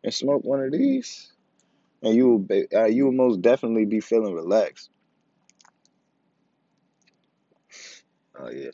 and 0.02 0.14
smoke 0.14 0.44
one 0.44 0.60
of 0.62 0.72
these, 0.72 1.30
and 2.02 2.14
you 2.14 2.28
will 2.28 2.38
be, 2.38 2.66
uh, 2.74 2.86
you 2.86 3.04
will 3.04 3.12
most 3.12 3.42
definitely 3.42 3.84
be 3.84 4.00
feeling 4.00 4.34
relaxed. 4.34 4.88
Oh 8.38 8.50
yeah, 8.50 8.70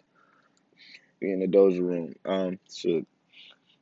in 1.20 1.40
the 1.40 1.46
doja 1.46 1.80
room. 1.80 2.14
Um, 2.25 2.58
shit. 2.72 3.06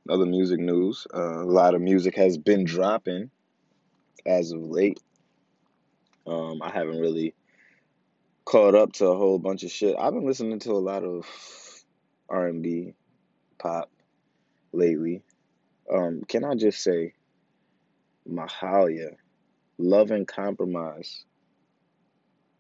Other 0.09 0.26
music 0.26 0.61
news. 0.61 1.07
Uh, 1.14 1.43
a 1.43 1.47
lot 1.47 1.75
of 1.75 1.81
music 1.81 2.14
has 2.16 2.37
been 2.37 2.64
dropping 2.64 3.31
as 4.26 4.52
of 4.52 4.61
late. 4.61 5.00
Um, 6.26 6.61
I 6.62 6.71
haven't 6.71 7.00
really 7.00 7.35
caught 8.45 8.75
up 8.75 8.93
to 8.95 9.07
a 9.07 9.16
whole 9.16 9.38
bunch 9.38 9.62
of 9.62 9.71
shit. 9.71 9.97
I've 9.99 10.12
been 10.12 10.26
listening 10.26 10.59
to 10.61 10.73
a 10.73 10.78
lot 10.78 11.04
of 11.04 11.26
R 12.28 12.49
and 12.49 12.62
B, 12.62 12.95
pop 13.59 13.90
lately. 14.73 15.23
Um, 15.93 16.23
can 16.28 16.45
I 16.45 16.54
just 16.54 16.83
say, 16.83 17.14
Mahalia, 18.28 19.16
Love 19.78 20.11
and 20.11 20.28
Compromise, 20.28 21.25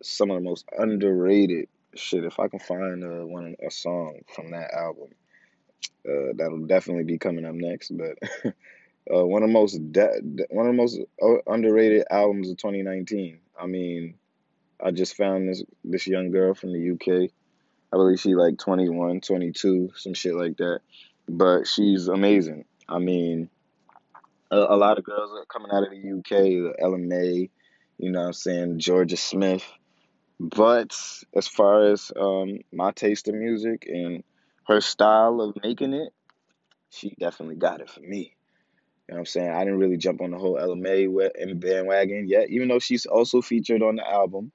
some 0.02 0.30
of 0.30 0.36
the 0.36 0.42
most 0.42 0.66
underrated 0.76 1.68
shit. 1.98 2.24
If 2.24 2.38
I 2.38 2.48
can 2.48 2.58
find 2.58 3.04
uh, 3.04 3.26
one 3.26 3.56
a 3.66 3.70
song 3.70 4.20
from 4.34 4.50
that 4.52 4.72
album, 4.72 5.10
uh, 6.08 6.32
that'll 6.36 6.66
definitely 6.66 7.04
be 7.04 7.18
coming 7.18 7.44
up 7.44 7.54
next. 7.54 7.92
But 7.96 8.18
uh, 9.14 9.24
one 9.26 9.42
of 9.42 9.48
the 9.48 9.52
most 9.52 9.92
de- 9.92 10.46
one 10.50 10.66
of 10.66 10.72
the 10.72 10.76
most 10.76 11.00
uh, 11.22 11.52
underrated 11.52 12.04
albums 12.10 12.50
of 12.50 12.56
2019. 12.58 13.38
I 13.58 13.66
mean, 13.66 14.14
I 14.82 14.90
just 14.90 15.16
found 15.16 15.48
this 15.48 15.62
this 15.84 16.06
young 16.06 16.30
girl 16.30 16.54
from 16.54 16.72
the 16.72 16.90
UK. 16.92 17.30
I 17.92 17.96
believe 17.96 18.18
she 18.18 18.34
like 18.34 18.58
21, 18.58 19.20
22, 19.20 19.92
some 19.94 20.14
shit 20.14 20.34
like 20.34 20.56
that. 20.56 20.80
But 21.28 21.68
she's 21.68 22.08
amazing. 22.08 22.64
I 22.88 22.98
mean, 22.98 23.48
a, 24.50 24.56
a 24.56 24.76
lot 24.76 24.98
of 24.98 25.04
girls 25.04 25.30
are 25.32 25.44
coming 25.46 25.70
out 25.72 25.84
of 25.84 25.90
the 25.90 26.18
UK, 26.18 26.74
Ella 26.80 26.98
Mai, 26.98 27.48
you 27.98 28.10
know 28.10 28.20
what 28.20 28.26
I'm 28.26 28.32
saying, 28.32 28.78
Jorja 28.80 29.16
Smith. 29.16 29.64
But 30.40 30.96
as 31.34 31.48
far 31.48 31.90
as 31.92 32.10
um, 32.18 32.58
my 32.72 32.90
taste 32.92 33.28
in 33.28 33.38
music 33.38 33.86
and 33.88 34.24
her 34.66 34.80
style 34.80 35.40
of 35.40 35.56
making 35.62 35.94
it, 35.94 36.12
she 36.90 37.14
definitely 37.18 37.56
got 37.56 37.80
it 37.80 37.90
for 37.90 38.00
me. 38.00 38.34
You 39.08 39.12
know 39.12 39.16
what 39.16 39.18
I'm 39.20 39.26
saying? 39.26 39.50
I 39.50 39.64
didn't 39.64 39.80
really 39.80 39.96
jump 39.98 40.22
on 40.22 40.30
the 40.30 40.38
whole 40.38 40.74
Mai 40.76 41.06
bandwagon 41.54 42.26
yet, 42.26 42.48
even 42.50 42.68
though 42.68 42.78
she's 42.78 43.06
also 43.06 43.42
featured 43.42 43.82
on 43.82 43.96
the 43.96 44.08
album, 44.08 44.50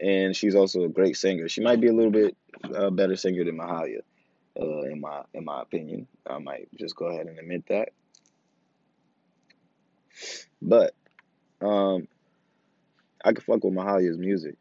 and 0.00 0.36
she's 0.36 0.54
also 0.54 0.84
a 0.84 0.88
great 0.88 1.16
singer. 1.16 1.48
She 1.48 1.62
might 1.62 1.80
be 1.80 1.88
a 1.88 1.92
little 1.92 2.10
bit 2.10 2.36
uh, 2.74 2.90
better 2.90 3.16
singer 3.16 3.44
than 3.44 3.56
Mahalia, 3.56 4.00
uh, 4.60 4.82
in 4.82 5.00
my 5.00 5.22
in 5.32 5.44
my 5.44 5.62
opinion. 5.62 6.06
I 6.26 6.38
might 6.38 6.68
just 6.78 6.96
go 6.96 7.06
ahead 7.06 7.26
and 7.26 7.38
admit 7.38 7.64
that. 7.68 7.90
But 10.60 10.94
um, 11.62 12.06
I 13.24 13.32
could 13.32 13.44
fuck 13.44 13.64
with 13.64 13.72
Mahalia's 13.72 14.18
music. 14.18 14.56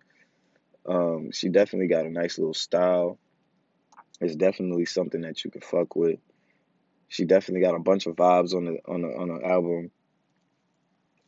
Um, 0.88 1.32
she 1.32 1.50
definitely 1.50 1.88
got 1.88 2.06
a 2.06 2.10
nice 2.10 2.38
little 2.38 2.54
style. 2.54 3.18
It's 4.20 4.36
definitely 4.36 4.86
something 4.86 5.22
that 5.22 5.44
you 5.44 5.52
can 5.52 5.62
fuck 5.62 5.96
with. 5.96 6.20
She 7.08 7.26
definitely 7.26 7.62
got 7.62 7.76
a 7.76 7.80
bunch 7.80 8.06
of 8.06 8.16
vibes 8.16 8.56
on 8.56 8.66
the 8.66 8.80
on 8.88 9.02
the 9.02 9.08
on 9.10 9.28
the 9.28 9.46
album, 9.46 9.92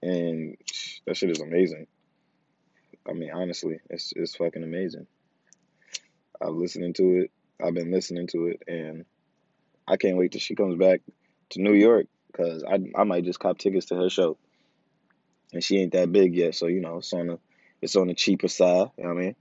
and 0.02 0.58
that 1.06 1.16
shit 1.16 1.30
is 1.30 1.42
amazing. 1.42 1.88
I 3.08 3.14
mean, 3.14 3.32
honestly, 3.32 3.80
it's 3.90 4.14
it's 4.16 4.36
fucking 4.36 4.64
amazing. 4.64 5.08
I'm 6.42 6.60
listening 6.60 6.94
to 6.94 7.22
it. 7.22 7.32
I've 7.64 7.74
been 7.74 7.92
listening 7.92 8.28
to 8.28 8.48
it, 8.48 8.64
and 8.68 9.06
I 9.88 9.98
can't 9.98 10.18
wait 10.18 10.32
till 10.32 10.42
she 10.42 10.56
comes 10.56 10.76
back 10.76 11.02
to 11.52 11.62
New 11.62 11.74
York 11.74 12.08
because 12.28 12.64
I 12.64 12.80
I 12.96 13.04
might 13.04 13.26
just 13.26 13.40
cop 13.40 13.58
tickets 13.58 13.88
to 13.88 13.96
her 13.96 14.10
show. 14.10 14.38
And 15.54 15.64
she 15.64 15.78
ain't 15.78 15.94
that 15.94 16.12
big 16.12 16.36
yet, 16.36 16.56
so 16.56 16.68
you 16.68 16.82
know 16.82 16.98
it's 16.98 17.14
on 17.14 17.28
the 17.28 17.40
it's 17.82 17.96
on 17.96 18.08
the 18.08 18.16
cheaper 18.16 18.48
side. 18.48 18.90
You 18.98 19.04
know 19.04 19.14
what 19.14 19.22
I 19.22 19.26
mean? 19.26 19.36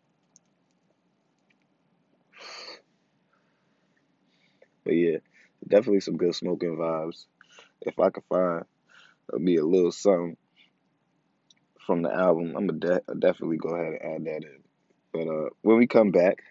But 4.85 4.93
yeah, 4.93 5.19
definitely 5.67 6.01
some 6.01 6.17
good 6.17 6.35
smoking 6.35 6.77
vibes. 6.77 7.27
If 7.83 7.99
I 7.99 8.11
could 8.11 8.25
find 8.29 8.65
be 9.43 9.57
a 9.57 9.65
little 9.65 9.93
something 9.93 10.37
from 11.87 12.03
the 12.03 12.13
album, 12.13 12.55
I'm 12.57 12.67
gonna 12.67 12.79
de- 12.79 13.15
definitely 13.19 13.59
go 13.59 13.71
ahead 13.71 14.01
and 14.01 14.15
add 14.15 14.25
that 14.25 14.49
in. 14.49 14.59
But 15.13 15.29
uh, 15.29 15.49
when 15.63 15.79
we 15.79 15.87
come 15.87 16.11
back, 16.11 16.43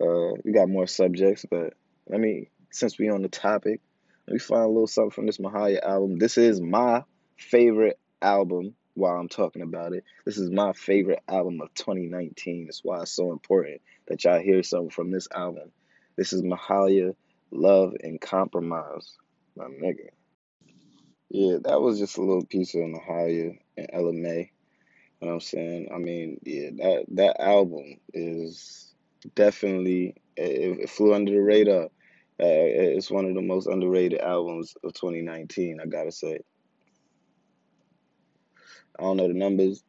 uh, 0.00 0.32
we 0.44 0.52
got 0.52 0.68
more 0.68 0.86
subjects. 0.86 1.44
But 1.50 1.74
let 2.08 2.20
me, 2.20 2.50
since 2.70 2.98
we 2.98 3.08
on 3.08 3.22
the 3.22 3.28
topic, 3.28 3.80
let 4.26 4.34
me 4.34 4.38
find 4.38 4.62
a 4.62 4.68
little 4.68 4.86
something 4.86 5.10
from 5.10 5.26
this 5.26 5.38
Mahalia 5.38 5.82
album. 5.82 6.18
This 6.18 6.38
is 6.38 6.60
my 6.60 7.04
favorite 7.36 7.98
album. 8.20 8.74
While 8.94 9.20
I'm 9.20 9.28
talking 9.28 9.60
about 9.60 9.92
it, 9.92 10.04
this 10.24 10.38
is 10.38 10.50
my 10.50 10.72
favorite 10.72 11.22
album 11.28 11.60
of 11.60 11.72
2019. 11.74 12.64
That's 12.64 12.80
why 12.82 13.02
it's 13.02 13.12
so 13.12 13.30
important 13.30 13.82
that 14.08 14.24
y'all 14.24 14.40
hear 14.40 14.62
something 14.62 14.88
from 14.88 15.10
this 15.10 15.28
album. 15.34 15.70
This 16.16 16.32
is 16.32 16.42
Mahalia 16.42 17.14
love 17.56 17.94
and 18.02 18.20
compromise, 18.20 19.16
my 19.56 19.66
nigga. 19.66 20.08
Yeah, 21.28 21.58
that 21.64 21.80
was 21.80 21.98
just 21.98 22.18
a 22.18 22.22
little 22.22 22.44
piece 22.44 22.74
of 22.74 22.82
Mahalia 22.82 23.58
and 23.76 24.22
Mai. 24.22 24.50
You 25.20 25.26
know 25.26 25.28
what 25.28 25.32
I'm 25.34 25.40
saying? 25.40 25.88
I 25.92 25.98
mean, 25.98 26.38
yeah, 26.44 26.70
that 26.76 27.04
that 27.12 27.40
album 27.40 27.96
is 28.12 28.94
definitely 29.34 30.14
it, 30.36 30.80
it 30.80 30.90
flew 30.90 31.14
under 31.14 31.32
the 31.32 31.40
radar. 31.40 31.84
Uh, 32.38 32.68
it's 32.68 33.10
one 33.10 33.24
of 33.24 33.34
the 33.34 33.40
most 33.40 33.66
underrated 33.66 34.20
albums 34.20 34.76
of 34.84 34.92
2019. 34.92 35.80
I 35.82 35.86
gotta 35.86 36.12
say. 36.12 36.40
I 38.98 39.02
don't 39.02 39.16
know 39.16 39.28
the 39.28 39.34
numbers. 39.34 39.82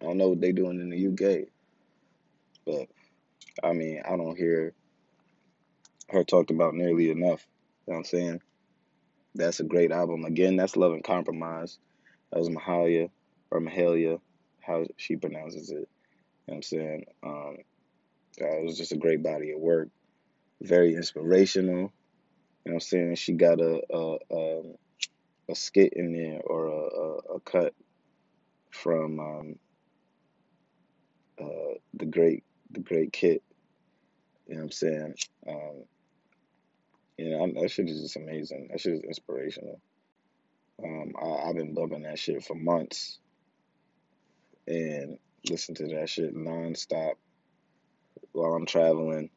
I 0.00 0.06
don't 0.06 0.18
know 0.18 0.28
what 0.28 0.40
they're 0.40 0.52
doing 0.52 0.80
in 0.80 0.90
the 0.90 1.08
UK, 1.08 1.48
but 2.66 2.88
I 3.62 3.72
mean, 3.72 4.02
I 4.04 4.16
don't 4.16 4.36
hear 4.36 4.74
her 6.10 6.24
talked 6.24 6.50
about 6.50 6.74
nearly 6.74 7.10
enough. 7.10 7.46
You 7.86 7.92
know 7.92 7.98
what 7.98 7.98
I'm 7.98 8.04
saying? 8.04 8.42
That's 9.34 9.60
a 9.60 9.64
great 9.64 9.90
album. 9.90 10.24
Again, 10.24 10.56
that's 10.56 10.76
Love 10.76 10.92
and 10.92 11.04
Compromise. 11.04 11.78
That 12.30 12.38
was 12.38 12.48
Mahalia 12.48 13.10
or 13.50 13.60
Mahalia, 13.60 14.20
how 14.60 14.86
she 14.96 15.16
pronounces 15.16 15.70
it. 15.70 15.74
You 15.74 15.80
know 15.80 15.86
what 16.46 16.54
I'm 16.56 16.62
saying? 16.62 17.04
Um, 17.22 17.56
it 18.36 18.64
was 18.64 18.76
just 18.76 18.92
a 18.92 18.96
great 18.96 19.22
body 19.22 19.52
of 19.52 19.60
work. 19.60 19.88
Very 20.60 20.94
inspirational. 20.94 21.92
You 22.64 22.72
know 22.72 22.74
what 22.74 22.74
I'm 22.74 22.80
saying? 22.80 23.14
She 23.16 23.32
got 23.32 23.60
a 23.60 23.82
a, 23.92 24.16
a, 24.30 24.58
um, 24.60 24.74
a 25.48 25.54
skit 25.54 25.92
in 25.94 26.12
there 26.12 26.40
or 26.42 26.66
a, 26.66 26.70
a, 26.70 27.36
a 27.36 27.40
cut 27.40 27.74
from 28.70 29.20
um, 29.20 29.56
uh, 31.40 31.74
the 31.94 32.06
great 32.06 32.44
the 32.70 32.80
great 32.80 33.12
kit. 33.12 33.42
You 34.46 34.54
know 34.54 34.60
what 34.60 34.64
I'm 34.64 34.70
saying? 34.72 35.14
Um, 35.48 35.84
you 37.16 37.30
know, 37.30 37.60
that 37.60 37.70
shit 37.70 37.88
is 37.88 38.00
just 38.02 38.16
amazing. 38.16 38.68
That 38.70 38.80
shit 38.80 38.94
is 38.94 39.02
inspirational. 39.02 39.80
Um, 40.82 41.12
I, 41.20 41.48
I've 41.48 41.54
been 41.56 41.74
bumping 41.74 42.02
that 42.02 42.18
shit 42.18 42.44
for 42.44 42.54
months 42.54 43.18
and 44.66 45.18
listen 45.48 45.74
to 45.76 45.86
that 45.94 46.08
shit 46.08 46.34
nonstop 46.34 47.14
while 48.32 48.54
I'm 48.54 48.66
traveling. 48.66 49.30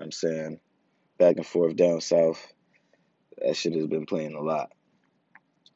I'm 0.00 0.12
saying 0.12 0.60
back 1.18 1.36
and 1.36 1.46
forth 1.46 1.76
down 1.76 2.00
south. 2.00 2.52
That 3.38 3.56
shit 3.56 3.74
has 3.74 3.86
been 3.86 4.06
playing 4.06 4.34
a 4.34 4.40
lot. 4.42 4.70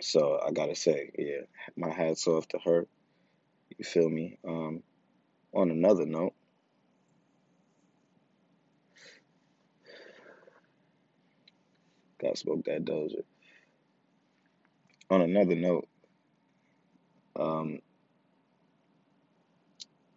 So 0.01 0.41
I 0.47 0.53
gotta 0.53 0.77
say, 0.77 1.11
yeah, 1.19 1.43
my 1.77 1.91
hats 1.91 2.27
off 2.27 2.49
to 2.49 2.59
her. 2.59 2.87
You 3.77 3.85
feel 3.85 4.09
me? 4.09 4.39
Um, 4.47 4.83
on 5.53 5.71
another 5.71 6.07
note, 6.07 6.35
got 12.21 12.39
smoke 12.39 12.65
that 12.65 12.85
doja. 12.85 13.23
On 15.11 15.21
another 15.21 15.57
note, 15.57 15.89
um, 17.37 17.81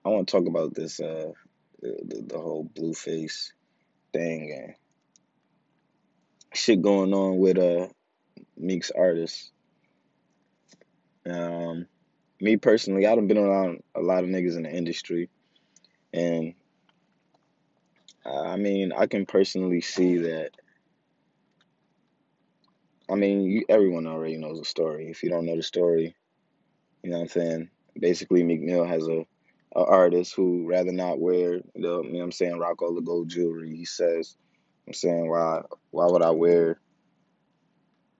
I 0.05 0.10
want 0.10 0.27
to 0.27 0.31
talk 0.31 0.48
about 0.48 0.74
this 0.74 1.00
uh 1.00 1.31
the, 1.81 2.24
the, 2.27 2.38
whole 2.38 2.69
Blueface 2.74 3.51
thing 4.13 4.53
and 4.57 4.75
shit 6.53 6.81
going 6.81 7.13
on 7.13 7.38
with 7.38 7.57
uh 7.57 7.88
Meek's 8.57 8.91
artist. 8.91 9.51
Um, 11.29 11.88
me 12.39 12.57
personally, 12.57 13.07
I 13.07 13.15
done 13.15 13.27
been 13.27 13.38
around 13.38 13.83
a 13.95 14.01
lot 14.01 14.24
of 14.24 14.29
niggas 14.29 14.57
in 14.57 14.63
the 14.63 14.72
industry, 14.72 15.29
and 16.13 16.53
I 18.25 18.57
mean, 18.57 18.91
I 18.91 19.07
can 19.07 19.25
personally 19.25 19.81
see 19.81 20.17
that. 20.19 20.51
I 23.10 23.15
mean, 23.15 23.43
you, 23.43 23.65
everyone 23.69 24.07
already 24.07 24.38
knows 24.38 24.60
the 24.60 24.65
story. 24.65 25.10
If 25.10 25.24
you 25.24 25.29
don't 25.29 25.45
know 25.45 25.55
the 25.57 25.63
story, 25.63 26.15
you 27.03 27.12
know 27.12 27.17
what 27.17 27.24
I'm 27.24 27.29
saying. 27.29 27.69
Basically, 28.00 28.43
Meek 28.43 28.62
Mill 28.62 28.86
has 28.86 29.07
a, 29.07 29.25
a 29.75 29.86
artist 29.86 30.36
who 30.36 30.67
rather 30.67 30.91
not 30.91 31.19
wear 31.19 31.60
the, 31.60 31.63
you 31.75 31.83
know 31.86 32.01
what 32.19 32.24
I'm 32.24 32.31
saying, 32.31 32.60
rock 32.60 32.81
all 32.81 32.95
the 32.95 33.01
gold 33.01 33.29
jewelry. 33.29 33.75
He 33.75 33.86
says, 33.86 34.36
I'm 34.88 34.93
saying, 34.93 35.29
why, 35.29 35.62
why 35.91 36.07
would 36.07 36.24
I 36.24 36.31
wear, 36.31 36.79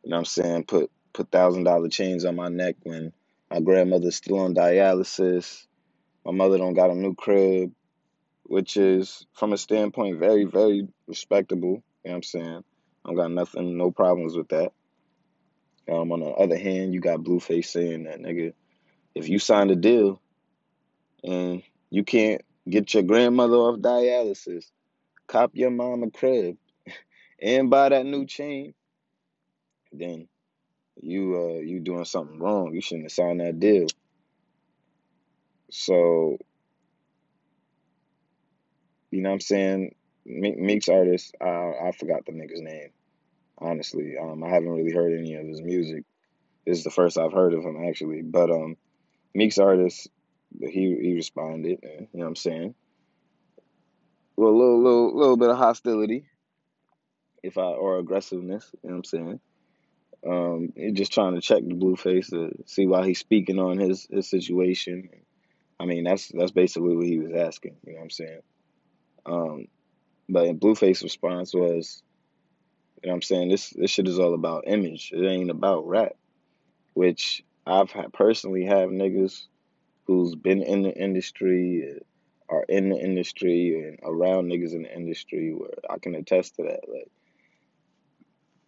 you 0.03 0.11
know 0.11 0.17
what 0.17 0.19
I'm 0.19 0.25
saying, 0.25 0.65
put 0.65 0.91
put 1.13 1.31
thousand 1.31 1.63
dollar 1.65 1.89
chains 1.89 2.25
on 2.25 2.35
my 2.35 2.49
neck 2.49 2.77
when 2.83 3.13
my 3.51 3.59
grandmother's 3.61 4.17
still 4.17 4.39
on 4.39 4.55
dialysis, 4.55 5.65
my 6.25 6.31
mother 6.33 6.57
don't 6.59 6.75
got 6.75 6.91
a 6.91 6.95
new 6.95 7.15
crib, 7.15 7.71
which 8.43 8.77
is 8.77 9.25
from 9.33 9.53
a 9.53 9.57
standpoint 9.57 10.19
very, 10.19 10.45
very 10.45 10.87
respectable. 11.07 11.83
You 12.05 12.11
know 12.11 12.11
what 12.11 12.15
I'm 12.17 12.23
saying? 12.23 12.63
I 13.05 13.13
got 13.13 13.31
nothing, 13.31 13.77
no 13.77 13.91
problems 13.91 14.36
with 14.36 14.50
that. 14.50 14.72
Um, 15.91 16.12
on 16.12 16.22
the 16.22 16.27
other 16.27 16.57
hand, 16.57 16.93
you 16.93 17.01
got 17.01 17.19
Blueface 17.19 17.65
saying 17.65 18.05
that 18.05 18.22
nigga, 18.22 18.53
if 19.15 19.27
you 19.27 19.39
signed 19.39 19.72
a 19.72 19.75
deal 19.75 20.22
and 21.24 21.62
you 21.89 22.03
can't 22.03 22.41
get 22.69 22.93
your 22.93 23.03
grandmother 23.03 23.55
off 23.55 23.79
dialysis, 23.79 24.72
cop 25.27 25.51
your 25.53 25.72
mom 25.72 26.03
a 26.03 26.12
crib, 26.12 26.57
and 27.41 27.69
buy 27.69 27.89
that 27.89 28.05
new 28.05 28.25
chain, 28.25 28.74
then 29.91 30.27
you 31.01 31.36
uh 31.36 31.60
you 31.60 31.79
doing 31.79 32.05
something 32.05 32.39
wrong. 32.39 32.74
You 32.74 32.81
shouldn't 32.81 33.05
have 33.05 33.12
signed 33.12 33.41
that 33.41 33.60
deal. 33.60 33.88
So 35.72 36.38
you 39.12 39.22
know 39.22 39.29
what 39.29 39.33
I'm 39.36 39.39
saying? 39.41 39.95
Meek's 40.25 40.89
artist, 40.89 41.35
I 41.41 41.45
I 41.45 41.91
forgot 41.97 42.25
the 42.25 42.31
nigga's 42.31 42.61
name. 42.61 42.89
Honestly, 43.57 44.15
um, 44.17 44.43
I 44.43 44.49
haven't 44.49 44.69
really 44.69 44.91
heard 44.91 45.13
any 45.17 45.35
of 45.35 45.47
his 45.47 45.61
music. 45.61 46.03
This 46.65 46.77
is 46.77 46.83
the 46.83 46.89
first 46.89 47.17
I've 47.17 47.33
heard 47.33 47.53
of 47.53 47.63
him 47.63 47.83
actually. 47.87 48.21
But 48.21 48.49
um, 48.49 48.77
Meek's 49.33 49.57
artist, 49.57 50.09
he 50.59 50.97
he 51.01 51.13
responded. 51.13 51.79
You 51.83 52.07
know 52.13 52.19
what 52.19 52.27
I'm 52.27 52.35
saying? 52.35 52.75
Well, 54.35 54.49
a 54.49 54.57
little 54.57 54.81
little 54.81 55.17
little 55.17 55.37
bit 55.37 55.49
of 55.49 55.57
hostility, 55.57 56.25
if 57.43 57.57
I 57.57 57.63
or 57.63 57.99
aggressiveness. 57.99 58.69
You 58.81 58.89
know 58.89 58.95
what 58.95 58.97
I'm 58.97 59.03
saying? 59.03 59.39
Um, 60.25 60.73
just 60.93 61.11
trying 61.11 61.35
to 61.35 61.41
check 61.41 61.63
the 61.63 61.75
Blueface 61.75 62.29
to 62.29 62.51
see 62.65 62.87
why 62.87 63.05
he's 63.05 63.19
speaking 63.19 63.59
on 63.59 63.77
his 63.77 64.07
his 64.09 64.29
situation. 64.29 65.09
I 65.79 65.85
mean, 65.85 66.05
that's 66.05 66.29
that's 66.29 66.51
basically 66.51 66.95
what 66.95 67.05
he 67.05 67.19
was 67.19 67.33
asking. 67.33 67.75
You 67.85 67.93
know 67.93 67.97
what 67.99 68.03
I'm 68.03 68.09
saying? 68.09 68.39
Um, 69.25 69.67
but 70.29 70.59
Blueface 70.59 71.03
response 71.03 71.53
was, 71.53 72.01
you 73.03 73.07
know 73.07 73.13
what 73.13 73.15
I'm 73.17 73.21
saying? 73.21 73.49
This 73.49 73.69
this 73.71 73.91
shit 73.91 74.07
is 74.07 74.19
all 74.19 74.33
about 74.33 74.63
image. 74.67 75.11
It 75.13 75.25
ain't 75.25 75.49
about 75.49 75.87
rap. 75.87 76.13
Which 76.93 77.43
I've 77.65 77.93
personally 78.13 78.65
have 78.65 78.89
niggas 78.89 79.47
who's 80.05 80.35
been 80.35 80.61
in 80.61 80.83
the 80.83 80.93
industry 80.95 81.99
are 82.49 82.65
in 82.69 82.89
the 82.89 82.97
industry 82.97 83.87
and 83.87 83.99
around 84.03 84.49
niggas 84.49 84.73
in 84.73 84.83
the 84.83 84.95
industry 84.95 85.53
where 85.53 85.71
I 85.89 85.97
can 85.97 86.15
attest 86.15 86.55
to 86.57 86.63
that. 86.63 86.81
Like 86.87 87.09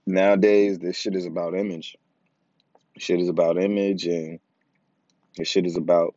nowadays 0.05 0.79
this 0.79 0.97
shit 0.97 1.15
is 1.15 1.25
about 1.25 1.55
image. 1.55 1.97
Shit 2.97 3.19
is 3.19 3.29
about 3.29 3.61
image 3.61 4.05
and 4.05 4.39
this 5.37 5.47
shit 5.47 5.65
is 5.65 5.77
about 5.77 6.15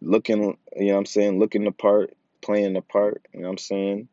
looking 0.00 0.56
you 0.76 0.86
know 0.86 0.92
what 0.92 0.98
I'm 0.98 1.06
saying, 1.06 1.38
looking 1.38 1.64
the 1.64 1.72
part, 1.72 2.14
playing 2.42 2.74
the 2.74 2.82
part, 2.82 3.22
you 3.32 3.40
know 3.40 3.46
what 3.46 3.52
I'm 3.52 3.58
saying? 3.58 4.08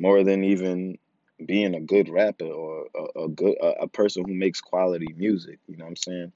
More 0.00 0.24
than 0.24 0.44
even 0.44 0.98
being 1.44 1.74
a 1.74 1.80
good 1.80 2.08
rapper 2.08 2.46
or 2.46 2.86
a, 2.96 3.24
a 3.24 3.28
good 3.28 3.56
a, 3.62 3.82
a, 3.82 3.88
person 3.88 4.24
who 4.26 4.34
makes 4.34 4.60
quality 4.60 5.14
music. 5.16 5.58
You 5.66 5.76
know 5.76 5.84
what 5.84 5.90
I'm 5.90 5.96
saying? 5.96 6.32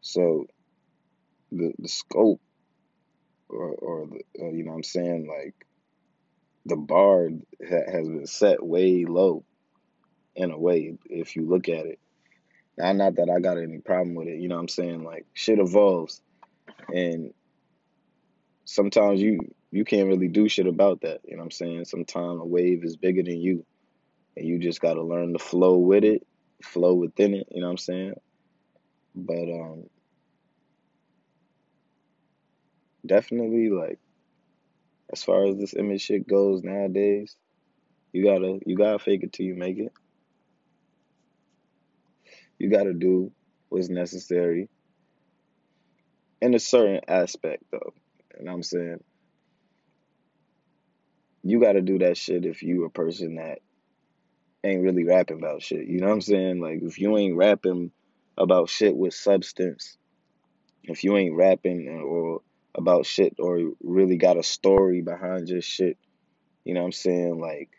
So 0.00 0.46
the 1.50 1.72
the 1.78 1.88
scope 1.88 2.40
or 3.48 3.72
or 3.72 4.06
the, 4.06 4.44
uh, 4.44 4.50
you 4.50 4.64
know 4.64 4.70
what 4.70 4.76
I'm 4.78 4.82
saying 4.84 5.26
like 5.28 5.54
the 6.66 6.76
bar 6.76 7.30
ha- 7.68 7.90
has 7.90 8.08
been 8.08 8.26
set 8.26 8.64
way 8.64 9.04
low 9.04 9.44
in 10.36 10.52
a 10.52 10.58
way 10.58 10.94
if 11.10 11.34
you 11.34 11.48
look 11.48 11.68
at 11.68 11.86
it. 11.86 11.98
Now, 12.76 12.92
not 12.92 13.16
that 13.16 13.28
I 13.28 13.40
got 13.40 13.58
any 13.58 13.78
problem 13.78 14.14
with 14.14 14.28
it. 14.28 14.38
You 14.38 14.48
know 14.48 14.54
what 14.54 14.62
I'm 14.62 14.68
saying? 14.68 15.02
Like 15.02 15.26
shit 15.34 15.58
evolves, 15.58 16.22
and 16.94 17.32
sometimes 18.64 19.20
you 19.20 19.40
you 19.70 19.84
can't 19.84 20.08
really 20.08 20.28
do 20.28 20.48
shit 20.48 20.66
about 20.66 21.02
that. 21.02 21.20
You 21.24 21.36
know 21.36 21.40
what 21.40 21.46
I'm 21.46 21.50
saying? 21.50 21.84
Sometimes 21.84 22.40
a 22.40 22.44
wave 22.44 22.84
is 22.84 22.96
bigger 22.96 23.22
than 23.22 23.40
you 23.40 23.64
and 24.36 24.46
you 24.46 24.58
just 24.58 24.80
got 24.80 24.94
to 24.94 25.02
learn 25.02 25.32
to 25.32 25.38
flow 25.38 25.76
with 25.76 26.04
it, 26.04 26.26
flow 26.62 26.94
within 26.94 27.34
it. 27.34 27.48
You 27.50 27.60
know 27.60 27.66
what 27.66 27.72
I'm 27.72 27.78
saying? 27.78 28.14
But 29.14 29.50
um, 29.50 29.84
definitely 33.04 33.70
like 33.70 33.98
as 35.12 35.22
far 35.22 35.46
as 35.46 35.56
this 35.56 35.74
image 35.74 36.02
shit 36.02 36.28
goes 36.28 36.62
nowadays, 36.62 37.36
you 38.12 38.24
gotta 38.24 38.60
you 38.64 38.76
gotta 38.76 38.98
fake 38.98 39.22
it 39.24 39.32
till 39.32 39.46
you 39.46 39.54
make 39.54 39.78
it. 39.78 39.92
You 42.58 42.70
gotta 42.70 42.92
do 42.92 43.32
what's 43.68 43.88
necessary 43.88 44.68
in 46.40 46.54
a 46.54 46.58
certain 46.58 47.00
aspect 47.08 47.64
though. 47.70 47.92
You 48.38 48.44
know 48.44 48.52
what 48.52 48.56
I'm 48.56 48.62
saying? 48.62 49.04
You 51.48 51.60
gotta 51.60 51.80
do 51.80 51.98
that 52.00 52.18
shit 52.18 52.44
if 52.44 52.62
you 52.62 52.84
a 52.84 52.90
person 52.90 53.36
that 53.36 53.60
ain't 54.62 54.82
really 54.82 55.04
rapping 55.04 55.38
about 55.38 55.62
shit. 55.62 55.86
You 55.86 55.98
know 55.98 56.08
what 56.08 56.12
I'm 56.12 56.20
saying? 56.20 56.60
Like 56.60 56.82
if 56.82 56.98
you 56.98 57.16
ain't 57.16 57.38
rapping 57.38 57.90
about 58.36 58.68
shit 58.68 58.94
with 58.94 59.14
substance, 59.14 59.96
if 60.82 61.04
you 61.04 61.16
ain't 61.16 61.34
rapping 61.34 61.88
or 61.88 62.42
about 62.74 63.06
shit 63.06 63.36
or 63.38 63.72
really 63.82 64.18
got 64.18 64.36
a 64.36 64.42
story 64.42 65.00
behind 65.00 65.48
your 65.48 65.62
shit, 65.62 65.96
you 66.64 66.74
know 66.74 66.80
what 66.80 66.86
I'm 66.88 66.92
saying? 66.92 67.40
Like 67.40 67.70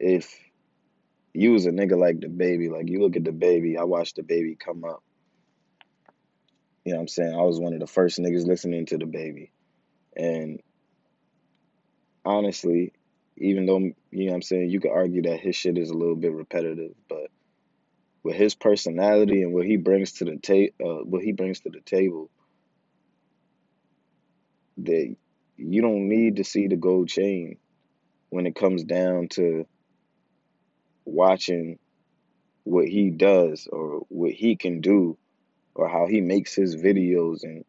if 0.00 0.36
you 1.32 1.52
was 1.52 1.66
a 1.66 1.70
nigga 1.70 1.96
like 1.96 2.18
the 2.18 2.28
baby, 2.28 2.68
like 2.68 2.88
you 2.88 3.00
look 3.00 3.14
at 3.14 3.22
the 3.22 3.30
baby, 3.30 3.78
I 3.78 3.84
watched 3.84 4.16
the 4.16 4.24
baby 4.24 4.56
come 4.56 4.84
up. 4.84 5.04
You 6.84 6.94
know 6.94 6.96
what 6.96 7.02
I'm 7.02 7.08
saying? 7.08 7.32
I 7.32 7.42
was 7.42 7.60
one 7.60 7.74
of 7.74 7.78
the 7.78 7.86
first 7.86 8.18
niggas 8.18 8.44
listening 8.44 8.86
to 8.86 8.98
the 8.98 9.06
baby. 9.06 9.52
And 10.16 10.58
honestly, 12.24 12.92
even 13.36 13.66
though 13.66 13.78
you 13.78 13.94
know 14.12 14.32
what 14.32 14.36
I'm 14.36 14.42
saying, 14.42 14.70
you 14.70 14.80
could 14.80 14.92
argue 14.92 15.22
that 15.22 15.40
his 15.40 15.56
shit 15.56 15.78
is 15.78 15.90
a 15.90 15.94
little 15.94 16.16
bit 16.16 16.32
repetitive, 16.32 16.92
but 17.08 17.30
with 18.22 18.36
his 18.36 18.54
personality 18.54 19.42
and 19.42 19.52
what 19.52 19.66
he 19.66 19.76
brings 19.76 20.12
to 20.12 20.24
the 20.24 20.36
ta- 20.36 20.84
uh, 20.84 21.04
what 21.04 21.22
he 21.22 21.32
brings 21.32 21.60
to 21.60 21.70
the 21.70 21.80
table, 21.80 22.30
that 24.78 25.16
you 25.56 25.82
don't 25.82 26.08
need 26.08 26.36
to 26.36 26.44
see 26.44 26.68
the 26.68 26.76
gold 26.76 27.08
chain 27.08 27.56
when 28.30 28.46
it 28.46 28.54
comes 28.54 28.84
down 28.84 29.28
to 29.28 29.66
watching 31.04 31.78
what 32.64 32.88
he 32.88 33.10
does 33.10 33.68
or 33.70 34.00
what 34.08 34.32
he 34.32 34.56
can 34.56 34.80
do 34.80 35.16
or 35.74 35.88
how 35.88 36.06
he 36.06 36.20
makes 36.20 36.54
his 36.54 36.76
videos 36.76 37.42
and 37.42 37.64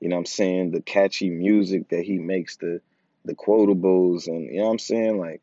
you 0.00 0.08
know 0.08 0.16
what 0.16 0.20
I'm 0.20 0.26
saying 0.26 0.70
the 0.72 0.82
catchy 0.82 1.30
music 1.30 1.88
that 1.90 2.04
he 2.04 2.18
makes 2.18 2.56
the 2.56 2.80
the 3.24 3.34
quotables 3.34 4.26
and 4.26 4.46
you 4.46 4.58
know 4.58 4.66
what 4.66 4.72
I'm 4.72 4.78
saying 4.78 5.18
like 5.18 5.40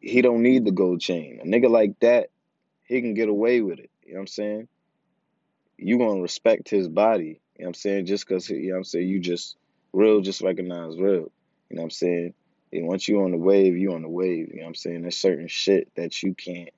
he 0.00 0.22
don't 0.22 0.42
need 0.42 0.64
the 0.64 0.70
gold 0.70 1.00
chain. 1.00 1.40
A 1.42 1.46
nigga 1.46 1.68
like 1.68 1.98
that, 2.00 2.30
he 2.84 3.00
can 3.00 3.14
get 3.14 3.28
away 3.28 3.60
with 3.60 3.80
it. 3.80 3.90
You 4.04 4.12
know 4.12 4.18
what 4.18 4.22
I'm 4.22 4.26
saying? 4.28 4.68
You 5.76 5.98
gonna 5.98 6.20
respect 6.20 6.68
his 6.68 6.88
body. 6.88 7.40
You 7.56 7.64
know 7.64 7.66
what 7.66 7.68
I'm 7.68 7.74
saying? 7.74 8.06
Just 8.06 8.26
cause 8.26 8.48
you 8.48 8.68
know 8.68 8.74
what 8.74 8.78
I'm 8.78 8.84
saying, 8.84 9.08
you 9.08 9.20
just 9.20 9.56
real 9.92 10.20
just 10.20 10.42
recognize 10.42 10.96
real. 10.96 11.30
You 11.70 11.76
know 11.76 11.82
what 11.82 11.84
I'm 11.84 11.90
saying? 11.90 12.34
And 12.72 12.86
once 12.86 13.08
you 13.08 13.22
on 13.22 13.30
the 13.30 13.38
wave, 13.38 13.76
you 13.76 13.94
on 13.94 14.02
the 14.02 14.08
wave. 14.08 14.48
You 14.50 14.56
know 14.56 14.62
what 14.62 14.68
I'm 14.68 14.74
saying? 14.74 15.02
There's 15.02 15.16
certain 15.16 15.48
shit 15.48 15.90
that 15.96 16.22
you 16.22 16.34
can't 16.34 16.70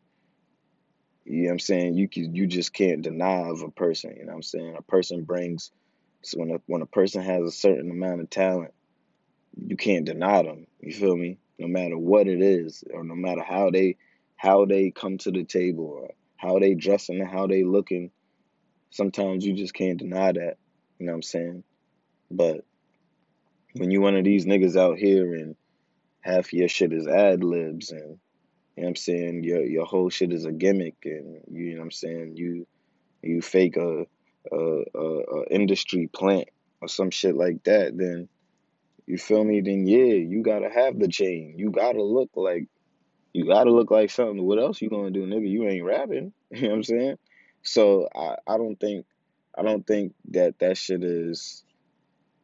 you 1.26 1.42
know 1.42 1.48
what 1.48 1.52
I'm 1.54 1.58
saying? 1.58 1.94
You 1.94 2.08
can, 2.08 2.36
you 2.36 2.46
just 2.46 2.72
can't 2.72 3.02
deny 3.02 3.48
of 3.48 3.62
a 3.62 3.70
person. 3.70 4.14
You 4.16 4.24
know 4.24 4.30
what 4.30 4.36
I'm 4.36 4.42
saying? 4.42 4.76
A 4.78 4.82
person 4.82 5.24
brings 5.24 5.72
so 6.22 6.38
when 6.38 6.50
a 6.52 6.60
when 6.66 6.82
a 6.82 6.86
person 6.86 7.22
has 7.22 7.42
a 7.44 7.50
certain 7.50 7.90
amount 7.90 8.20
of 8.20 8.30
talent, 8.30 8.72
you 9.56 9.76
can't 9.76 10.04
deny 10.04 10.42
them. 10.42 10.66
You 10.80 10.92
feel 10.92 11.16
me? 11.16 11.38
No 11.58 11.68
matter 11.68 11.96
what 11.96 12.28
it 12.28 12.42
is, 12.42 12.84
or 12.92 13.02
no 13.04 13.14
matter 13.14 13.42
how 13.42 13.70
they 13.70 13.96
how 14.36 14.66
they 14.66 14.90
come 14.90 15.16
to 15.18 15.30
the 15.30 15.44
table, 15.44 15.84
or 15.84 16.10
how 16.36 16.58
they 16.58 16.74
dressing 16.74 17.20
and 17.20 17.30
how 17.30 17.46
they 17.46 17.64
looking. 17.64 18.10
Sometimes 18.90 19.44
you 19.44 19.54
just 19.54 19.74
can't 19.74 19.98
deny 19.98 20.32
that. 20.32 20.56
You 20.98 21.06
know 21.06 21.12
what 21.12 21.16
I'm 21.16 21.22
saying? 21.22 21.64
But 22.30 22.64
when 23.74 23.90
you 23.90 24.00
one 24.00 24.16
of 24.16 24.24
these 24.24 24.46
niggas 24.46 24.76
out 24.76 24.98
here 24.98 25.34
and 25.34 25.56
half 26.20 26.52
your 26.52 26.68
shit 26.68 26.92
is 26.92 27.06
ad 27.06 27.44
libs 27.44 27.90
and 27.90 28.18
you 28.76 28.82
know 28.82 28.84
what 28.84 28.88
I'm 28.88 28.96
saying, 28.96 29.44
your 29.44 29.64
your 29.64 29.86
whole 29.86 30.10
shit 30.10 30.32
is 30.32 30.44
a 30.44 30.52
gimmick 30.52 30.96
and 31.04 31.40
you 31.50 31.72
know 31.72 31.78
what 31.78 31.84
I'm 31.84 31.90
saying, 31.90 32.36
you 32.36 32.66
you 33.22 33.40
fake 33.40 33.76
a 33.76 34.06
a, 34.52 34.84
a, 34.94 35.00
a 35.00 35.44
industry 35.50 36.08
plant 36.12 36.48
or 36.80 36.88
some 36.88 37.10
shit 37.10 37.34
like 37.36 37.64
that, 37.64 37.96
then 37.96 38.28
you 39.06 39.18
feel 39.18 39.44
me? 39.44 39.60
Then 39.60 39.86
yeah, 39.86 40.14
you 40.14 40.42
gotta 40.42 40.68
have 40.68 40.98
the 40.98 41.08
chain. 41.08 41.54
You 41.56 41.70
gotta 41.70 42.02
look 42.02 42.30
like 42.34 42.66
you 43.32 43.46
gotta 43.46 43.70
look 43.70 43.90
like 43.90 44.10
something. 44.10 44.42
What 44.42 44.58
else 44.58 44.80
you 44.80 44.90
gonna 44.90 45.10
do, 45.10 45.26
nigga? 45.26 45.48
You 45.48 45.68
ain't 45.68 45.84
rapping. 45.84 46.32
You 46.50 46.62
know 46.62 46.68
what 46.68 46.74
I'm 46.76 46.82
saying? 46.84 47.18
So 47.62 48.08
I, 48.14 48.36
I 48.46 48.56
don't 48.56 48.78
think 48.78 49.04
I 49.58 49.62
don't 49.62 49.86
think 49.86 50.14
that 50.30 50.58
that 50.60 50.78
shit 50.78 51.02
is 51.02 51.64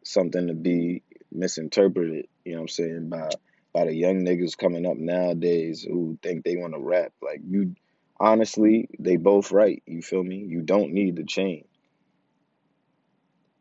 something 0.05 0.49
to 0.49 0.55
be 0.55 1.03
misinterpreted. 1.31 2.27
You 2.45 2.53
know 2.53 2.59
what 2.59 2.63
I'm 2.63 2.69
saying 2.69 3.09
by 3.09 3.29
by 3.73 3.87
the 3.87 3.95
young 3.95 4.25
niggas 4.25 4.59
coming 4.59 4.87
up 4.87 4.97
nowadays 4.97 5.83
who 5.83 6.19
think 6.23 6.45
they 6.45 6.57
want 6.57 6.75
to 6.75 6.81
rap. 6.81 7.13
Like 7.23 7.41
you, 7.49 7.75
honestly, 8.21 8.89
they 8.99 9.17
both 9.17 9.51
right. 9.51 9.83
You 9.87 10.03
feel 10.03 10.23
me? 10.23 10.37
You 10.37 10.61
don't 10.61 10.93
need 10.93 11.17
the 11.17 11.25
chain, 11.25 11.65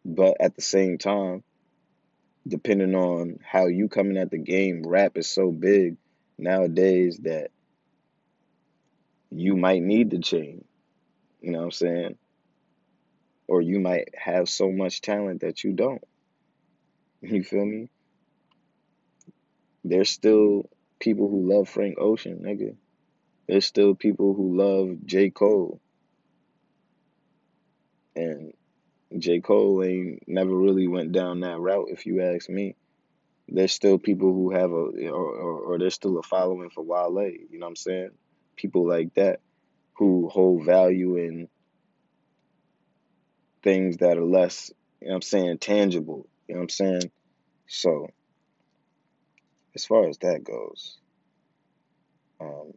but 0.03 0.37
at 0.39 0.55
the 0.55 0.61
same 0.61 0.97
time, 0.97 1.43
depending 2.47 2.95
on 2.95 3.39
how 3.43 3.67
you 3.67 3.87
coming 3.87 4.17
at 4.17 4.31
the 4.31 4.37
game, 4.37 4.83
rap 4.85 5.17
is 5.17 5.27
so 5.27 5.51
big 5.51 5.97
nowadays 6.37 7.19
that 7.23 7.51
you 9.29 9.55
might 9.55 9.81
need 9.81 10.09
the 10.09 10.19
chain. 10.19 10.65
You 11.41 11.51
know 11.51 11.59
what 11.59 11.65
I'm 11.65 11.71
saying? 11.71 12.17
Or 13.47 13.61
you 13.61 13.79
might 13.79 14.09
have 14.15 14.49
so 14.49 14.71
much 14.71 15.01
talent 15.01 15.41
that 15.41 15.63
you 15.63 15.73
don't. 15.73 16.03
You 17.23 17.43
feel 17.43 17.65
me? 17.65 17.87
There's 19.83 20.09
still 20.09 20.67
people 20.99 21.29
who 21.29 21.47
love 21.47 21.69
Frank 21.69 21.97
Ocean, 21.99 22.39
nigga. 22.43 22.75
There's 23.47 23.65
still 23.65 23.93
people 23.93 24.33
who 24.33 24.57
love 24.57 24.97
J. 25.05 25.29
Cole. 25.29 25.79
And 28.15 28.53
J. 29.17 29.41
Cole 29.41 29.83
ain't 29.83 30.27
never 30.27 30.55
really 30.55 30.87
went 30.87 31.11
down 31.11 31.41
that 31.41 31.59
route, 31.59 31.89
if 31.89 32.05
you 32.05 32.21
ask 32.21 32.49
me. 32.49 32.75
There's 33.47 33.73
still 33.73 33.97
people 33.97 34.33
who 34.33 34.51
have 34.51 34.71
a, 34.71 35.09
or, 35.09 35.13
or, 35.13 35.59
or 35.61 35.79
there's 35.79 35.95
still 35.95 36.17
a 36.19 36.23
following 36.23 36.69
for 36.69 36.83
Wale, 36.83 37.29
you 37.29 37.59
know 37.59 37.65
what 37.65 37.71
I'm 37.71 37.75
saying? 37.75 38.11
People 38.55 38.87
like 38.87 39.13
that 39.15 39.41
who 39.95 40.29
hold 40.29 40.65
value 40.65 41.17
in 41.17 41.49
things 43.63 43.97
that 43.97 44.17
are 44.17 44.25
less, 44.25 44.71
you 45.01 45.07
know 45.07 45.13
what 45.13 45.15
I'm 45.17 45.21
saying, 45.21 45.57
tangible, 45.59 46.27
you 46.47 46.55
know 46.55 46.59
what 46.61 46.63
I'm 46.65 46.69
saying? 46.69 47.11
So, 47.67 48.07
as 49.75 49.85
far 49.85 50.07
as 50.07 50.17
that 50.19 50.43
goes, 50.43 50.97
um, 52.39 52.73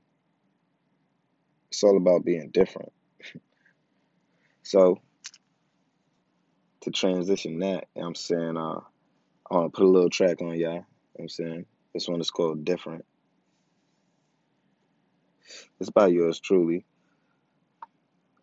it's 1.70 1.82
all 1.82 1.96
about 1.96 2.24
being 2.24 2.50
different. 2.50 2.92
so, 4.62 5.00
to 6.84 6.90
transition 6.90 7.58
that, 7.60 7.86
you 7.94 8.02
know 8.02 8.08
I'm 8.08 8.14
saying, 8.14 8.56
uh, 8.56 8.80
I 9.50 9.54
want 9.54 9.72
to 9.72 9.76
put 9.76 9.86
a 9.86 9.88
little 9.88 10.10
track 10.10 10.40
on 10.42 10.48
y'all. 10.48 10.56
You 10.56 10.64
know 10.74 10.84
I'm 11.20 11.28
saying? 11.28 11.66
This 11.92 12.08
one 12.08 12.20
is 12.20 12.30
called 12.30 12.64
Different. 12.64 13.04
It's 15.80 15.90
by 15.90 16.08
yours 16.08 16.40
truly. 16.40 16.84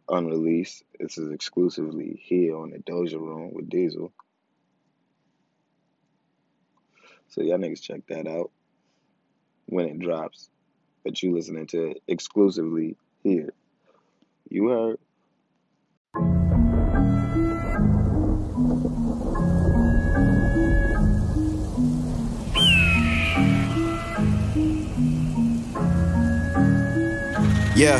Unreleased. 0.10 0.84
This 1.00 1.18
is 1.18 1.32
exclusively 1.32 2.20
here 2.24 2.58
on 2.58 2.72
the 2.72 2.80
Doja 2.80 3.20
Room 3.20 3.54
with 3.54 3.70
Diesel. 3.70 4.12
So 7.30 7.42
y'all 7.42 7.58
niggas 7.58 7.82
check 7.82 8.02
that 8.10 8.28
out 8.28 8.52
when 9.68 9.86
it 9.86 10.00
drops. 10.00 10.50
But 11.04 11.22
you 11.22 11.34
listening 11.34 11.68
to 11.68 11.92
it 11.92 12.04
exclusively 12.08 12.98
here. 13.24 13.54
You 14.50 14.70
heard? 14.70 14.98
Yeah, 27.82 27.98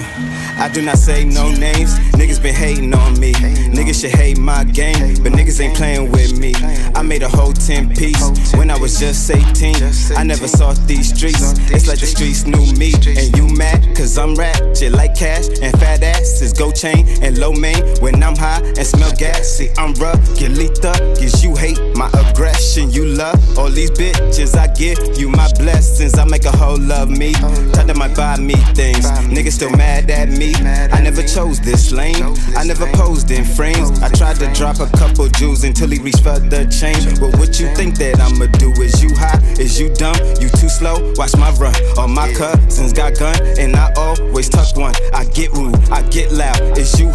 I 0.60 0.70
do 0.70 0.84
not 0.84 1.00
say 1.00 1.26
no 1.26 1.50
names. 1.50 1.98
Niggas 2.14 2.40
been 2.40 2.54
hating 2.54 2.94
on 2.94 3.20
me. 3.20 3.34
Niggas 3.34 4.02
should 4.02 4.12
hate 4.12 4.38
my 4.38 4.64
game, 4.64 5.16
but 5.24 5.32
niggas 5.32 5.60
ain't 5.60 5.76
playing 5.76 6.12
with 6.12 6.38
me. 6.38 6.54
I 6.94 7.02
made 7.02 7.24
a 7.24 7.28
whole 7.28 7.52
10 7.52 7.96
piece 7.96 8.54
when 8.54 8.70
I 8.70 8.78
was 8.78 9.00
just 9.00 9.28
18. 9.32 9.74
I 10.16 10.24
never 10.24 10.48
saw 10.48 10.74
these 10.86 11.10
streets. 11.10 11.58
It's 11.72 11.88
like 11.88 11.98
the 11.98 12.06
streets 12.06 12.46
knew 12.46 12.62
me. 12.78 12.94
And 13.18 13.36
you 13.36 13.51
mad? 13.72 13.96
Cause 13.96 14.18
I'm 14.18 14.36
ratchet 14.36 14.92
like 14.92 15.16
cash 15.16 15.48
and 15.62 15.78
fat 15.80 16.04
asses. 16.04 16.54
Go 16.54 16.72
chain 16.72 17.08
and 17.22 17.38
low 17.38 17.54
main 17.54 17.84
when 18.00 18.22
I'm 18.24 18.36
high 18.36 18.62
and 18.62 18.86
smell 18.86 19.12
gas. 19.18 19.48
See, 19.48 19.70
I'm 19.78 19.94
rough, 19.96 20.20
get 20.38 20.52
lethal. 20.52 20.94
Cause 21.16 21.44
you 21.44 21.56
hate 21.56 21.80
my 21.96 22.10
aggression. 22.14 22.92
You 22.92 23.06
love 23.06 23.40
all 23.58 23.70
these 23.70 23.92
bitches. 23.92 24.56
I 24.58 24.68
give 24.74 24.98
you 25.18 25.30
my 25.30 25.52
blessings. 25.54 26.18
I 26.18 26.26
make 26.26 26.46
a 26.46 26.56
whole 26.56 26.80
love 26.80 27.10
me. 27.10 27.34
Thought 27.34 27.88
that 27.88 27.98
might 27.98 28.16
buy 28.16 28.38
me 28.38 28.56
things. 28.74 29.06
Niggas 29.30 29.54
still 29.54 29.72
mad 29.72 30.10
at 30.10 30.30
me. 30.30 30.54
I 30.56 31.02
never 31.02 31.24
chose 31.24 31.60
this 31.60 31.92
lane. 31.92 32.36
I 32.56 32.64
never 32.64 32.88
posed 32.94 33.32
in 33.32 33.46
frames. 33.46 34.02
I 34.02 34.10
tried 34.10 34.38
to 34.38 34.52
drop 34.54 34.80
a 34.80 34.90
couple 34.98 35.28
jewels 35.30 35.64
until 35.64 35.90
he 35.90 36.00
reached 36.00 36.24
for 36.24 36.40
the 36.40 36.66
chain. 36.66 36.98
But 37.20 37.38
what 37.40 37.60
you 37.60 37.74
think 37.76 37.98
that 37.98 38.20
I'ma 38.20 38.46
do? 38.58 38.72
Is 38.82 39.04
you 39.04 39.14
high? 39.16 39.40
Is 39.60 39.80
you 39.80 39.94
dumb? 39.94 40.16
You 40.40 40.50
too 40.50 40.70
slow? 40.70 41.14
Watch 41.16 41.36
my 41.38 41.52
run. 41.52 41.76
All 41.98 42.08
my 42.08 42.32
cousins 42.34 42.94
got 42.94 43.18
gun, 43.18 43.36
and 43.62 43.76
I 43.76 43.94
always 43.96 44.50
tuck 44.50 44.76
one. 44.76 44.96
I 45.14 45.26
get 45.26 45.52
rude, 45.52 45.76
I 45.90 46.02
get 46.10 46.32
loud. 46.32 46.78
Is 46.78 47.00
you 47.00 47.08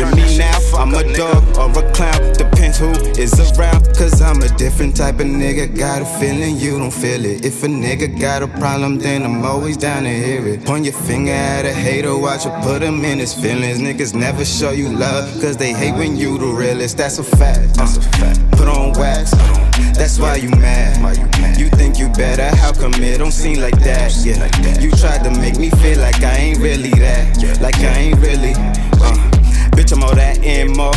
with 0.00 0.16
me 0.16 0.38
now? 0.38 0.58
I'm 0.76 0.94
a 0.94 1.04
dog 1.14 1.42
or 1.58 1.68
a 1.78 1.92
clown. 1.92 2.32
Depends 2.32 2.78
who 2.78 2.90
is 3.20 3.32
around. 3.58 3.84
Cause 3.98 4.22
I'm 4.22 4.40
a 4.42 4.48
different 4.56 4.96
type 4.96 5.16
of 5.20 5.26
nigga. 5.26 5.76
Got 5.76 6.02
a 6.02 6.06
feeling 6.18 6.56
you 6.56 6.78
don't 6.78 6.92
feel 6.92 7.24
it. 7.24 7.44
If 7.44 7.62
a 7.62 7.66
nigga 7.66 8.18
got 8.18 8.42
a 8.42 8.48
problem, 8.48 8.98
then 8.98 9.22
I'm 9.22 9.44
always 9.44 9.76
down 9.76 10.04
to 10.04 10.10
hear 10.10 10.46
it. 10.48 10.64
Point 10.64 10.84
your 10.84 10.94
finger 10.94 11.32
at 11.32 11.66
a 11.66 11.72
hater, 11.72 12.16
watch 12.16 12.44
her 12.44 12.60
put 12.62 12.82
him 12.82 13.04
in 13.04 13.18
his 13.18 13.34
feelings. 13.34 13.78
Niggas 13.78 14.14
never 14.14 14.44
show 14.44 14.70
you 14.70 14.88
love, 14.88 15.28
cause 15.42 15.56
they 15.56 15.72
hate 15.72 15.94
when 15.94 16.16
you 16.16 16.38
the 16.38 16.46
realest. 16.46 16.96
That's 16.96 17.18
a 17.18 17.24
fact. 17.24 17.74
That's 17.74 17.98
a 17.98 18.02
fact. 18.02 18.40
Put 18.52 18.68
on 18.68 18.92
wax, 18.98 19.32
that's 19.98 20.18
why 20.18 20.36
you 20.36 20.50
mad. 20.50 20.79
Come 22.80 22.94
it 22.94 23.18
don't 23.18 23.30
seem 23.30 23.60
like 23.60 23.78
that? 23.80 24.10
Yeah, 24.24 24.48
you 24.80 24.90
tried 24.92 25.22
to 25.24 25.30
make 25.38 25.58
me 25.58 25.68
feel 25.82 25.98
like 25.98 26.22
I 26.22 26.36
ain't 26.36 26.58
really 26.58 26.90
that. 26.90 27.60
Like 27.60 27.76
I 27.76 27.98
ain't 28.08 28.18
really. 28.20 28.54
Uh. 29.04 29.30
Bitch, 29.76 29.92
I'm 29.92 30.02
all 30.02 30.14
that 30.14 30.42
and 30.42 30.74
more. 30.76 30.92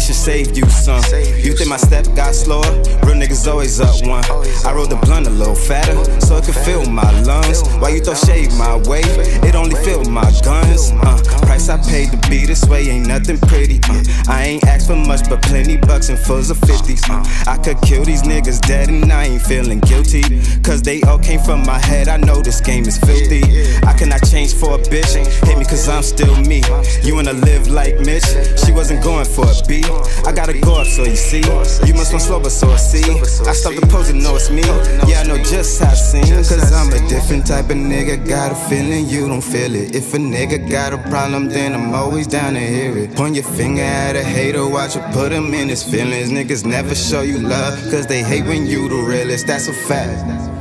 Probably 0.00 0.14
should 0.14 0.24
save 0.24 0.56
you 0.56 0.64
some. 0.70 1.02
You 1.44 1.52
think 1.52 1.68
my 1.68 1.76
step 1.76 2.06
got 2.16 2.34
slower? 2.34 2.64
Real 3.04 3.20
niggas 3.20 3.46
always 3.46 3.80
up 3.80 3.94
one. 4.06 4.24
I 4.64 4.72
rolled 4.72 4.88
the 4.88 4.96
blunt 4.96 5.26
a 5.26 5.30
little 5.30 5.54
fatter, 5.54 5.92
so 6.20 6.36
it 6.38 6.44
could 6.44 6.54
fill 6.54 6.86
my 6.86 7.08
lungs. 7.22 7.68
Why 7.80 7.90
you 7.90 8.00
throw 8.00 8.14
shade 8.14 8.50
my 8.56 8.76
way? 8.88 9.02
It 9.44 9.54
only 9.54 9.76
filled 9.84 10.08
my 10.08 10.24
guns. 10.42 10.92
Uh, 10.92 11.20
price 11.42 11.68
I 11.68 11.76
paid 11.90 12.12
to 12.12 12.30
be 12.30 12.46
this 12.46 12.64
way 12.66 12.88
ain't 12.88 13.08
nothing 13.08 13.38
pretty. 13.40 13.78
Uh, 13.90 14.02
I 14.28 14.44
ain't 14.44 14.64
asked 14.64 14.86
for 14.86 14.96
much, 14.96 15.28
but 15.28 15.42
plenty 15.42 15.76
bucks 15.76 16.08
and 16.08 16.18
fulls 16.18 16.50
of 16.50 16.56
50s. 16.58 17.04
Uh, 17.10 17.50
I 17.50 17.58
could 17.58 17.78
kill 17.82 18.04
these 18.04 18.22
niggas 18.22 18.60
dead 18.66 18.88
and 18.88 19.12
I 19.12 19.24
ain't 19.24 19.42
feeling 19.42 19.80
guilty. 19.80 20.22
Cause 20.62 20.80
they 20.80 21.02
all 21.02 21.18
came 21.18 21.40
from 21.40 21.62
my 21.66 21.78
head. 21.78 22.08
I 22.08 22.16
know 22.16 22.40
this 22.40 22.60
game 22.60 22.86
is 22.86 22.96
filthy. 22.96 23.42
I 23.86 23.92
cannot 23.92 24.24
change 24.30 24.54
for 24.54 24.76
a 24.76 24.78
bitch. 24.78 25.12
Hit 25.46 25.58
me 25.58 25.64
cause 25.64 25.88
I'm 25.88 26.02
still 26.02 26.36
me. 26.42 26.62
You 27.02 27.14
wanna 27.16 27.34
live 27.34 27.68
like 27.68 28.00
Mitch? 28.00 28.24
She 28.64 28.72
wasn't 28.72 29.02
going 29.02 29.26
for 29.26 29.44
a 29.44 29.54
beat. 29.68 29.89
I 30.26 30.32
gotta 30.32 30.58
go 30.58 30.80
up, 30.80 30.86
so 30.86 31.04
you 31.04 31.16
see. 31.16 31.42
You 31.86 31.94
must 31.94 32.12
want 32.12 32.22
slow, 32.22 32.40
but 32.40 32.50
so 32.50 32.68
I 32.70 32.76
see. 32.76 33.02
I 33.48 33.52
stopped 33.52 33.80
the 33.80 33.86
posing, 33.86 34.22
know 34.22 34.36
it's 34.36 34.50
me. 34.50 34.62
Yeah, 35.08 35.20
I 35.20 35.26
know 35.26 35.38
just 35.38 35.82
how 35.82 35.92
it 35.92 35.96
seems. 35.96 36.48
Cause 36.48 36.72
I'm 36.72 36.92
a 36.92 37.08
different 37.08 37.46
type 37.46 37.70
of 37.70 37.76
nigga. 37.76 38.26
Got 38.28 38.52
a 38.52 38.54
feeling 38.68 39.08
you 39.08 39.26
don't 39.28 39.42
feel 39.42 39.74
it. 39.74 39.94
If 39.94 40.14
a 40.14 40.18
nigga 40.18 40.70
got 40.70 40.92
a 40.92 40.98
problem, 41.08 41.48
then 41.48 41.74
I'm 41.74 41.94
always 41.94 42.26
down 42.26 42.54
to 42.54 42.60
hear 42.60 42.96
it. 42.96 43.14
Point 43.16 43.34
your 43.34 43.44
finger 43.44 43.82
at 43.82 44.16
a 44.16 44.22
hater, 44.22 44.66
watch 44.68 44.94
her 44.94 45.12
put 45.12 45.32
him 45.32 45.52
in 45.54 45.68
his 45.68 45.82
feelings. 45.82 46.30
Niggas 46.30 46.64
never 46.64 46.94
show 46.94 47.22
you 47.22 47.38
love, 47.38 47.74
cause 47.90 48.06
they 48.06 48.22
hate 48.22 48.44
when 48.44 48.66
you 48.66 48.88
the 48.88 48.96
realest. 48.96 49.46
That's 49.46 49.68
a 49.68 49.72
fact. 49.72 50.59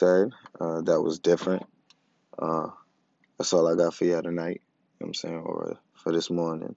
Said, 0.00 0.30
uh, 0.58 0.80
that 0.80 1.02
was 1.02 1.18
different. 1.18 1.62
Uh, 2.38 2.68
that's 3.36 3.52
all 3.52 3.68
I 3.68 3.76
got 3.76 3.92
for 3.92 4.06
y'all 4.06 4.22
tonight. 4.22 4.62
You 4.98 5.00
know 5.00 5.00
what 5.00 5.06
I'm 5.08 5.14
saying, 5.14 5.36
or 5.36 5.76
for 5.94 6.10
this 6.10 6.30
morning. 6.30 6.74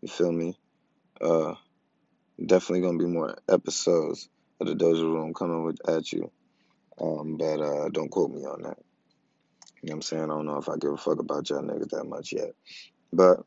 You 0.00 0.08
feel 0.08 0.30
me? 0.30 0.56
Uh, 1.20 1.54
definitely 2.44 2.82
gonna 2.82 2.98
be 2.98 3.06
more 3.06 3.36
episodes 3.48 4.28
of 4.60 4.68
the 4.68 4.74
Doja 4.74 5.02
Room 5.02 5.34
coming 5.34 5.64
with 5.64 5.78
at 5.88 6.12
you. 6.12 6.30
Um, 7.00 7.36
but 7.36 7.60
uh, 7.60 7.88
don't 7.88 8.10
quote 8.10 8.30
me 8.30 8.44
on 8.44 8.62
that. 8.62 8.78
You 9.82 9.88
know 9.88 9.90
what 9.90 9.94
I'm 9.94 10.02
saying? 10.02 10.24
I 10.24 10.26
don't 10.26 10.46
know 10.46 10.58
if 10.58 10.68
I 10.68 10.76
give 10.76 10.92
a 10.92 10.96
fuck 10.96 11.18
about 11.18 11.50
y'all 11.50 11.62
niggas 11.62 11.90
that 11.90 12.04
much 12.04 12.32
yet. 12.32 12.52
But 13.12 13.44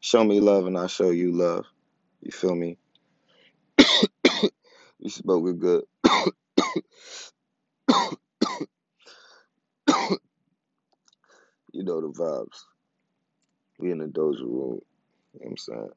show 0.00 0.24
me 0.24 0.40
love 0.40 0.66
and 0.66 0.76
I'll 0.76 0.88
show 0.88 1.10
you 1.10 1.30
love. 1.30 1.66
You 2.20 2.32
feel 2.32 2.56
me? 2.56 2.78
you 4.98 5.08
spoke 5.08 5.48
it 5.48 5.60
good. 5.60 5.84
you 11.72 11.75
know 11.86 12.00
the 12.00 12.08
vibes. 12.08 12.64
We 13.78 13.92
in 13.92 13.98
the 13.98 14.06
doja 14.06 14.40
room. 14.40 14.80
You 15.32 15.40
know 15.40 15.40
what 15.40 15.50
I'm 15.50 15.56
saying? 15.56 15.90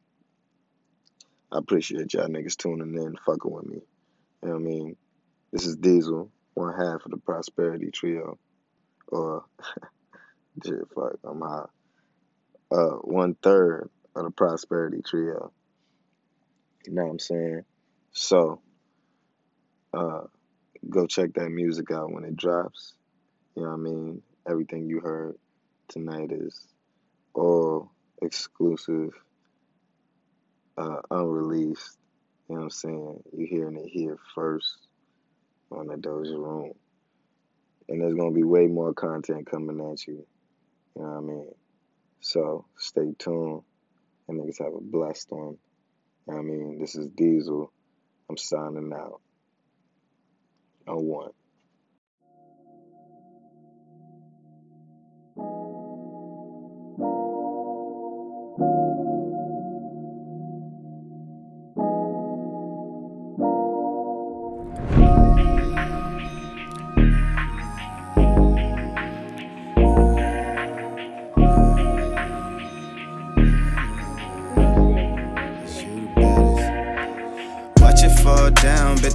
I 1.52 1.58
appreciate 1.58 2.13
y'all 2.13 2.28
niggas 2.28 2.58
tuning 2.58 2.95
in, 2.95 3.15
fucking 3.25 3.52
with 3.52 3.65
me. 3.65 3.82
You 4.43 4.49
know 4.49 4.54
what 4.56 4.60
I 4.60 4.63
mean? 4.63 4.95
This 5.52 5.65
is 5.65 5.75
Diesel, 5.75 6.32
one 6.54 6.73
half 6.73 7.06
of 7.06 7.12
the 7.12 7.17
Prosperity 7.17 7.89
Trio. 7.91 8.38
Or, 9.08 9.45
shit, 10.65 10.75
fuck, 10.93 11.17
I'm 11.23 11.41
high. 11.41 11.65
Uh, 12.71 12.97
one 13.02 13.36
third 13.41 13.89
of 14.15 14.25
the 14.25 14.32
Prosperity 14.32 15.02
Trio. 15.04 15.52
You 16.86 16.93
know 16.93 17.06
what 17.06 17.12
I'm 17.12 17.19
saying? 17.19 17.63
So, 18.12 18.62
uh, 19.93 20.21
go 20.88 21.08
check 21.08 21.34
that 21.34 21.49
music 21.49 21.89
out 21.91 22.12
when 22.12 22.25
it 22.25 22.38
drops. 22.38 22.93
You 23.56 23.63
know 23.63 23.69
what 23.69 23.75
I 23.75 23.80
mean? 23.80 24.21
Everything 24.47 24.88
you 24.88 24.99
heard 24.99 25.36
tonight 25.89 26.32
is 26.32 26.60
all 27.34 27.91
exclusive, 28.21 29.12
uh, 30.78 31.02
unreleased. 31.12 31.97
You 32.47 32.56
know 32.56 32.62
what 32.62 32.63
I'm 32.65 32.69
saying? 32.69 33.23
You're 33.36 33.47
hearing 33.47 33.78
it 33.78 33.89
here 33.89 34.17
first 34.34 34.78
on 35.71 35.88
the 35.88 35.95
Doja 35.95 36.38
Room. 36.38 36.73
And 37.88 38.02
there's 38.02 38.13
going 38.13 38.32
to 38.32 38.36
be 38.36 38.43
way 38.43 38.67
more 38.67 38.93
content 38.93 39.49
coming 39.49 39.80
at 39.91 40.08
you. 40.08 40.25
You 40.95 41.02
know 41.02 41.10
what 41.10 41.17
I 41.17 41.21
mean? 41.21 41.47
So 42.21 42.65
stay 42.78 43.13
tuned. 43.17 43.63
And 44.28 44.39
niggas 44.39 44.63
have 44.63 44.73
a 44.75 44.82
blessed 44.82 45.32
one. 45.32 45.58
You 46.28 46.34
know 46.34 46.39
I 46.39 46.41
mean? 46.43 46.80
This 46.80 46.95
is 46.95 47.08
Diesel. 47.08 47.71
I'm 48.30 48.38
signing 48.38 48.91
out. 48.93 49.21
On 50.88 51.04
one. 51.04 51.32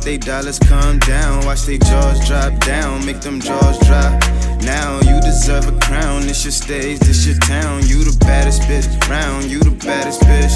They 0.04 0.18
dollars 0.18 0.58
come 0.58 0.98
down. 0.98 1.44
Watch 1.46 1.62
they 1.62 1.78
jaws 1.78 2.26
drop 2.28 2.52
down, 2.60 3.04
make 3.06 3.20
them 3.20 3.40
jaws 3.40 3.78
drop. 3.86 4.12
Now 4.60 5.00
you 5.00 5.20
deserve 5.20 5.66
a 5.66 5.78
crown. 5.80 6.22
This 6.22 6.44
your 6.44 6.52
stage, 6.52 6.98
this 7.00 7.26
your 7.26 7.38
town. 7.38 7.82
You 7.86 8.04
the 8.04 8.16
baddest 8.20 8.62
bitch 8.62 8.86
round. 9.08 9.44
You 9.50 9.60
the 9.60 9.70
baddest 9.70 10.20
bitch 10.22 10.52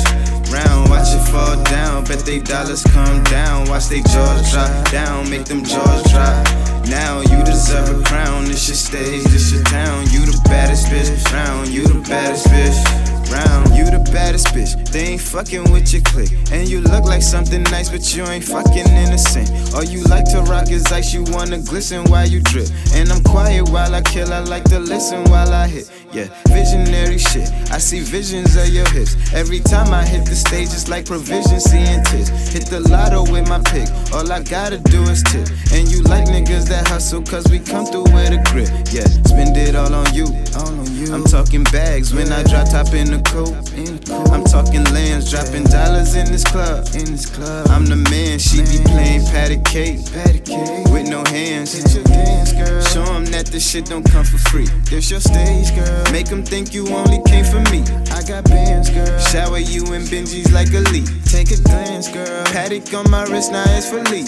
round. 0.53 0.91
Watch 0.91 1.15
it 1.15 1.25
fall 1.33 1.63
down, 1.65 2.05
bet 2.05 2.21
they 2.21 2.41
dollars 2.41 2.85
come 2.85 3.25
down. 3.25 3.69
Watch 3.69 3.89
they 3.89 4.03
jaws 4.03 4.53
drop 4.53 4.69
down, 4.91 5.29
make 5.31 5.47
them 5.47 5.65
jaws 5.65 6.03
drop. 6.13 6.45
Now 6.87 7.21
you 7.21 7.43
deserve 7.45 7.89
a 7.89 8.03
crown. 8.05 8.45
This 8.45 8.69
your 8.69 8.77
stage, 8.77 9.25
this 9.33 9.53
your 9.53 9.65
town. 9.65 10.05
You 10.11 10.27
the 10.27 10.39
baddest 10.45 10.89
bitch 10.89 11.33
round. 11.33 11.69
You 11.69 11.87
the 11.87 12.01
baddest 12.07 12.47
bitch 12.49 13.18
round. 13.31 13.75
You 13.77 13.85
the 13.85 14.03
baddest 14.13 14.49
bitch. 14.49 14.75
They 14.91 15.17
ain't 15.17 15.21
fucking 15.21 15.71
with 15.73 15.93
your 15.93 16.03
clique. 16.03 16.33
And 16.53 16.69
you 16.69 16.81
look 16.81 17.05
like 17.05 17.23
something 17.23 17.63
nice, 17.65 17.89
but 17.89 18.03
you 18.15 18.25
ain't 18.25 18.45
fucking 18.45 18.89
innocent. 18.89 19.75
All 19.75 19.85
you 19.85 20.03
like 20.05 20.25
to 20.33 20.43
rock 20.43 20.71
is 20.71 20.85
ice. 20.93 21.13
You 21.13 21.25
wanna 21.29 21.59
glisten 21.59 22.05
while 22.05 22.27
you 22.27 22.41
drip. 22.41 22.69
And 22.95 23.11
I'm 23.11 23.23
quiet 23.23 23.69
while 23.71 23.95
I 23.95 24.03
kill. 24.03 24.33
I 24.33 24.41
like 24.41 24.65
to 24.65 24.79
listen 24.79 25.25
while 25.25 25.53
I 25.53 25.67
hit. 25.67 25.91
Yeah, 26.13 26.29
visionary 26.49 27.19
shit. 27.19 27.51
I 27.71 27.79
see 27.79 28.01
visions 28.01 28.57
of 28.57 28.69
your 28.69 28.89
hips. 28.91 29.15
Every 29.35 29.61
time 29.61 29.93
I 29.93 30.05
hit 30.05 30.25
the 30.25 30.35
stage, 30.35 30.69
it's 30.73 30.89
like 30.89 31.05
provision 31.05 31.61
seeing 31.61 32.03
tits. 32.05 32.31
Hit 32.53 32.67
the 32.67 32.81
lotto 32.89 33.31
with 33.31 33.49
my 33.49 33.61
pick. 33.61 33.89
All 34.13 34.31
I 34.33 34.43
gotta 34.43 34.79
do 34.79 35.03
is 35.03 35.23
tip. 35.25 35.47
And 35.73 35.91
you 35.91 36.03
like 36.03 36.25
niggas 36.27 36.69
that 36.69 36.89
hustle, 36.89 37.23
cause 37.23 37.45
we 37.51 37.59
come 37.59 37.85
through 37.85 38.09
with 38.15 38.33
a 38.33 38.41
grip. 38.51 38.69
Yeah, 38.91 39.05
spend 39.29 39.57
it 39.57 39.77
all 39.77 39.93
on 39.93 40.15
you. 40.15 40.27
All 40.57 40.73
on 40.73 40.89
you. 40.97 41.13
I'm 41.13 41.25
talking 41.25 41.65
bags 41.65 42.15
when 42.15 42.33
I 42.33 42.43
drop 42.43 42.71
top 42.71 42.95
in 42.95 43.11
the 43.11 43.18
I'm 43.19 44.45
talking 44.45 44.85
lands, 44.95 45.31
dropping 45.31 45.65
dollars 45.65 46.15
in 46.15 46.27
this 46.31 46.45
club. 46.45 46.87
In 46.95 47.13
this 47.13 47.27
club, 47.27 47.67
I'm 47.69 47.85
the 47.87 47.97
man. 48.11 48.39
She 48.39 48.63
be 48.63 48.83
playing 48.85 49.25
patty 49.27 49.59
cake, 49.65 50.01
patty 50.13 50.41
cake 50.41 50.87
with 50.93 51.09
no 51.09 51.25
hands. 51.27 51.73
Hit 51.73 51.95
your 51.95 52.05
dance, 52.05 52.53
girl. 52.53 52.83
Show 52.83 53.05
'em 53.15 53.25
that 53.27 53.47
this 53.47 53.69
shit 53.69 53.87
don't 53.87 54.05
come 54.05 54.25
for 54.25 54.39
free. 54.51 54.69
This 54.91 55.11
your 55.11 55.21
stage, 55.21 55.75
girl. 55.75 56.05
Make 56.13 56.31
'em 56.31 56.45
think 56.45 56.73
you 56.75 56.89
only 56.89 57.21
came 57.27 57.45
for 57.45 57.61
me. 57.73 57.83
I 58.13 58.23
got 58.23 58.45
bands, 58.45 58.91
girl. 58.91 59.19
Shower 59.19 59.59
you 59.59 59.83
in 59.95 60.03
Benjis 60.03 60.53
like 60.53 60.73
a 60.75 60.81
leak. 60.93 61.09
Take 61.25 61.51
a 61.51 61.57
glance, 61.57 62.09
girl. 62.09 62.45
Patek 62.47 62.95
on 62.95 63.11
my 63.11 63.25
wrist, 63.25 63.51
now 63.53 63.65
it's 63.77 63.87
for 63.87 64.03
Lee. 64.11 64.27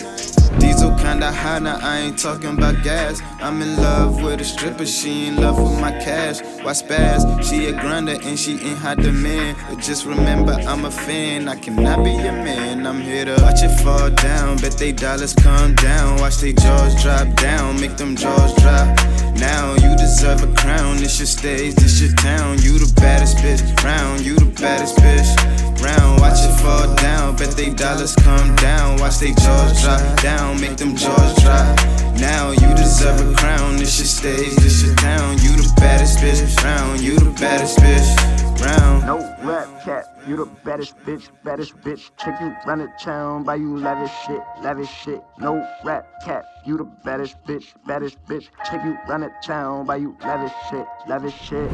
Diesel 0.59 0.95
kinda 0.97 1.31
high, 1.31 1.59
now 1.59 1.79
I 1.81 1.99
ain't 1.99 2.19
talking 2.19 2.59
about 2.59 2.83
gas. 2.83 3.21
I'm 3.41 3.63
in 3.63 3.77
love 3.77 4.23
with 4.23 4.41
a 4.41 4.45
stripper, 4.45 4.87
she 4.87 5.27
in 5.27 5.37
love 5.37 5.59
with 5.59 5.81
my 5.81 5.93
cash. 5.93 6.41
Why 6.63 6.73
spaz? 6.73 7.21
She 7.43 7.67
a 7.67 7.73
grinder 7.73 8.17
and 8.23 8.39
she 8.39 8.53
in 8.53 8.77
high 8.77 8.97
demand. 8.97 9.57
But 9.69 9.79
just 9.79 10.05
remember, 10.07 10.53
I'm 10.53 10.85
a 10.85 10.91
fan, 10.91 11.49
I 11.49 11.57
cannot 11.57 12.05
be 12.05 12.11
your 12.11 12.33
man. 12.33 12.87
I'm 12.87 13.01
here 13.01 13.25
to 13.25 13.37
watch 13.43 13.63
it 13.63 13.75
fall 13.81 14.11
down, 14.11 14.57
bet 14.59 14.73
they 14.73 14.93
dollars 14.93 15.35
come 15.35 15.75
down. 15.77 16.21
Watch 16.21 16.39
they 16.39 16.53
jaws 16.53 17.01
drop 17.03 17.29
down, 17.37 17.81
make 17.81 17.97
them 17.97 18.17
jaws 18.17 18.55
drop. 18.61 18.89
Now 19.37 19.75
you 19.75 19.97
deserve 19.97 20.43
a 20.43 20.53
crown, 20.55 20.97
this 20.97 21.19
your 21.19 21.27
stage, 21.27 21.75
this 21.77 22.01
your 22.01 22.15
town. 22.17 22.59
You 22.59 22.79
the 22.79 22.93
baddest 23.01 23.39
bitch 23.39 23.63
round, 23.85 24.21
you 24.21 24.35
the 24.35 24.47
baddest 24.61 24.97
bitch 24.97 25.60
round. 25.83 26.21
Watch 26.21 26.40
it 26.45 26.55
fall 26.61 26.95
down, 26.97 27.37
bet 27.37 27.53
they 27.53 27.71
dollars 27.71 28.14
come 28.16 28.55
down. 28.57 28.99
Watch 29.01 29.19
they 29.19 29.33
jaws 29.33 29.83
drop 29.83 30.01
down, 30.21 30.61
make 30.61 30.77
them 30.77 30.97
jaws 30.97 31.43
drop. 31.43 31.77
Now 32.19 32.51
you 32.51 32.69
deserve 32.75 33.21
a 33.21 33.35
crown, 33.37 33.77
this 33.77 33.99
your 33.99 34.07
stage, 34.07 34.55
this 34.57 34.85
your 34.85 34.95
town. 34.97 35.38
You 35.38 35.57
the 35.57 35.73
baddest 35.77 36.19
bitch 36.19 36.64
round, 36.64 37.01
you 37.01 37.19
the 37.19 37.31
baddest 37.40 37.79
bitch 37.79 38.40
round. 38.61 39.07
No 39.07 39.19
rap 39.43 39.69
cap, 39.83 40.05
you 40.27 40.37
the 40.37 40.47
baddest 40.64 40.97
bitch, 40.99 41.31
baddest 41.45 41.77
bitch. 41.81 42.11
Chick 42.19 42.35
you 42.40 42.55
run 42.66 42.79
the 42.81 42.88
town, 43.03 43.45
buy 43.45 43.55
you 43.55 43.79
lavish 43.79 44.12
shit, 44.27 44.43
lavish 44.62 44.90
shit. 44.90 45.23
No 45.38 45.66
rap 45.85 46.07
cap, 46.23 46.45
you 46.64 46.77
the 46.77 46.85
baddest 46.85 47.43
bitch, 47.45 47.73
baddest 47.87 48.23
bitch. 48.27 48.49
Chick 48.69 48.81
you 48.85 48.99
run 49.09 49.21
the 49.23 49.31
town, 49.43 49.87
buy 49.87 49.97
you 49.97 50.16
lavish 50.21 50.53
shit, 50.69 50.87
lavish 51.09 51.35
shit. 51.40 51.71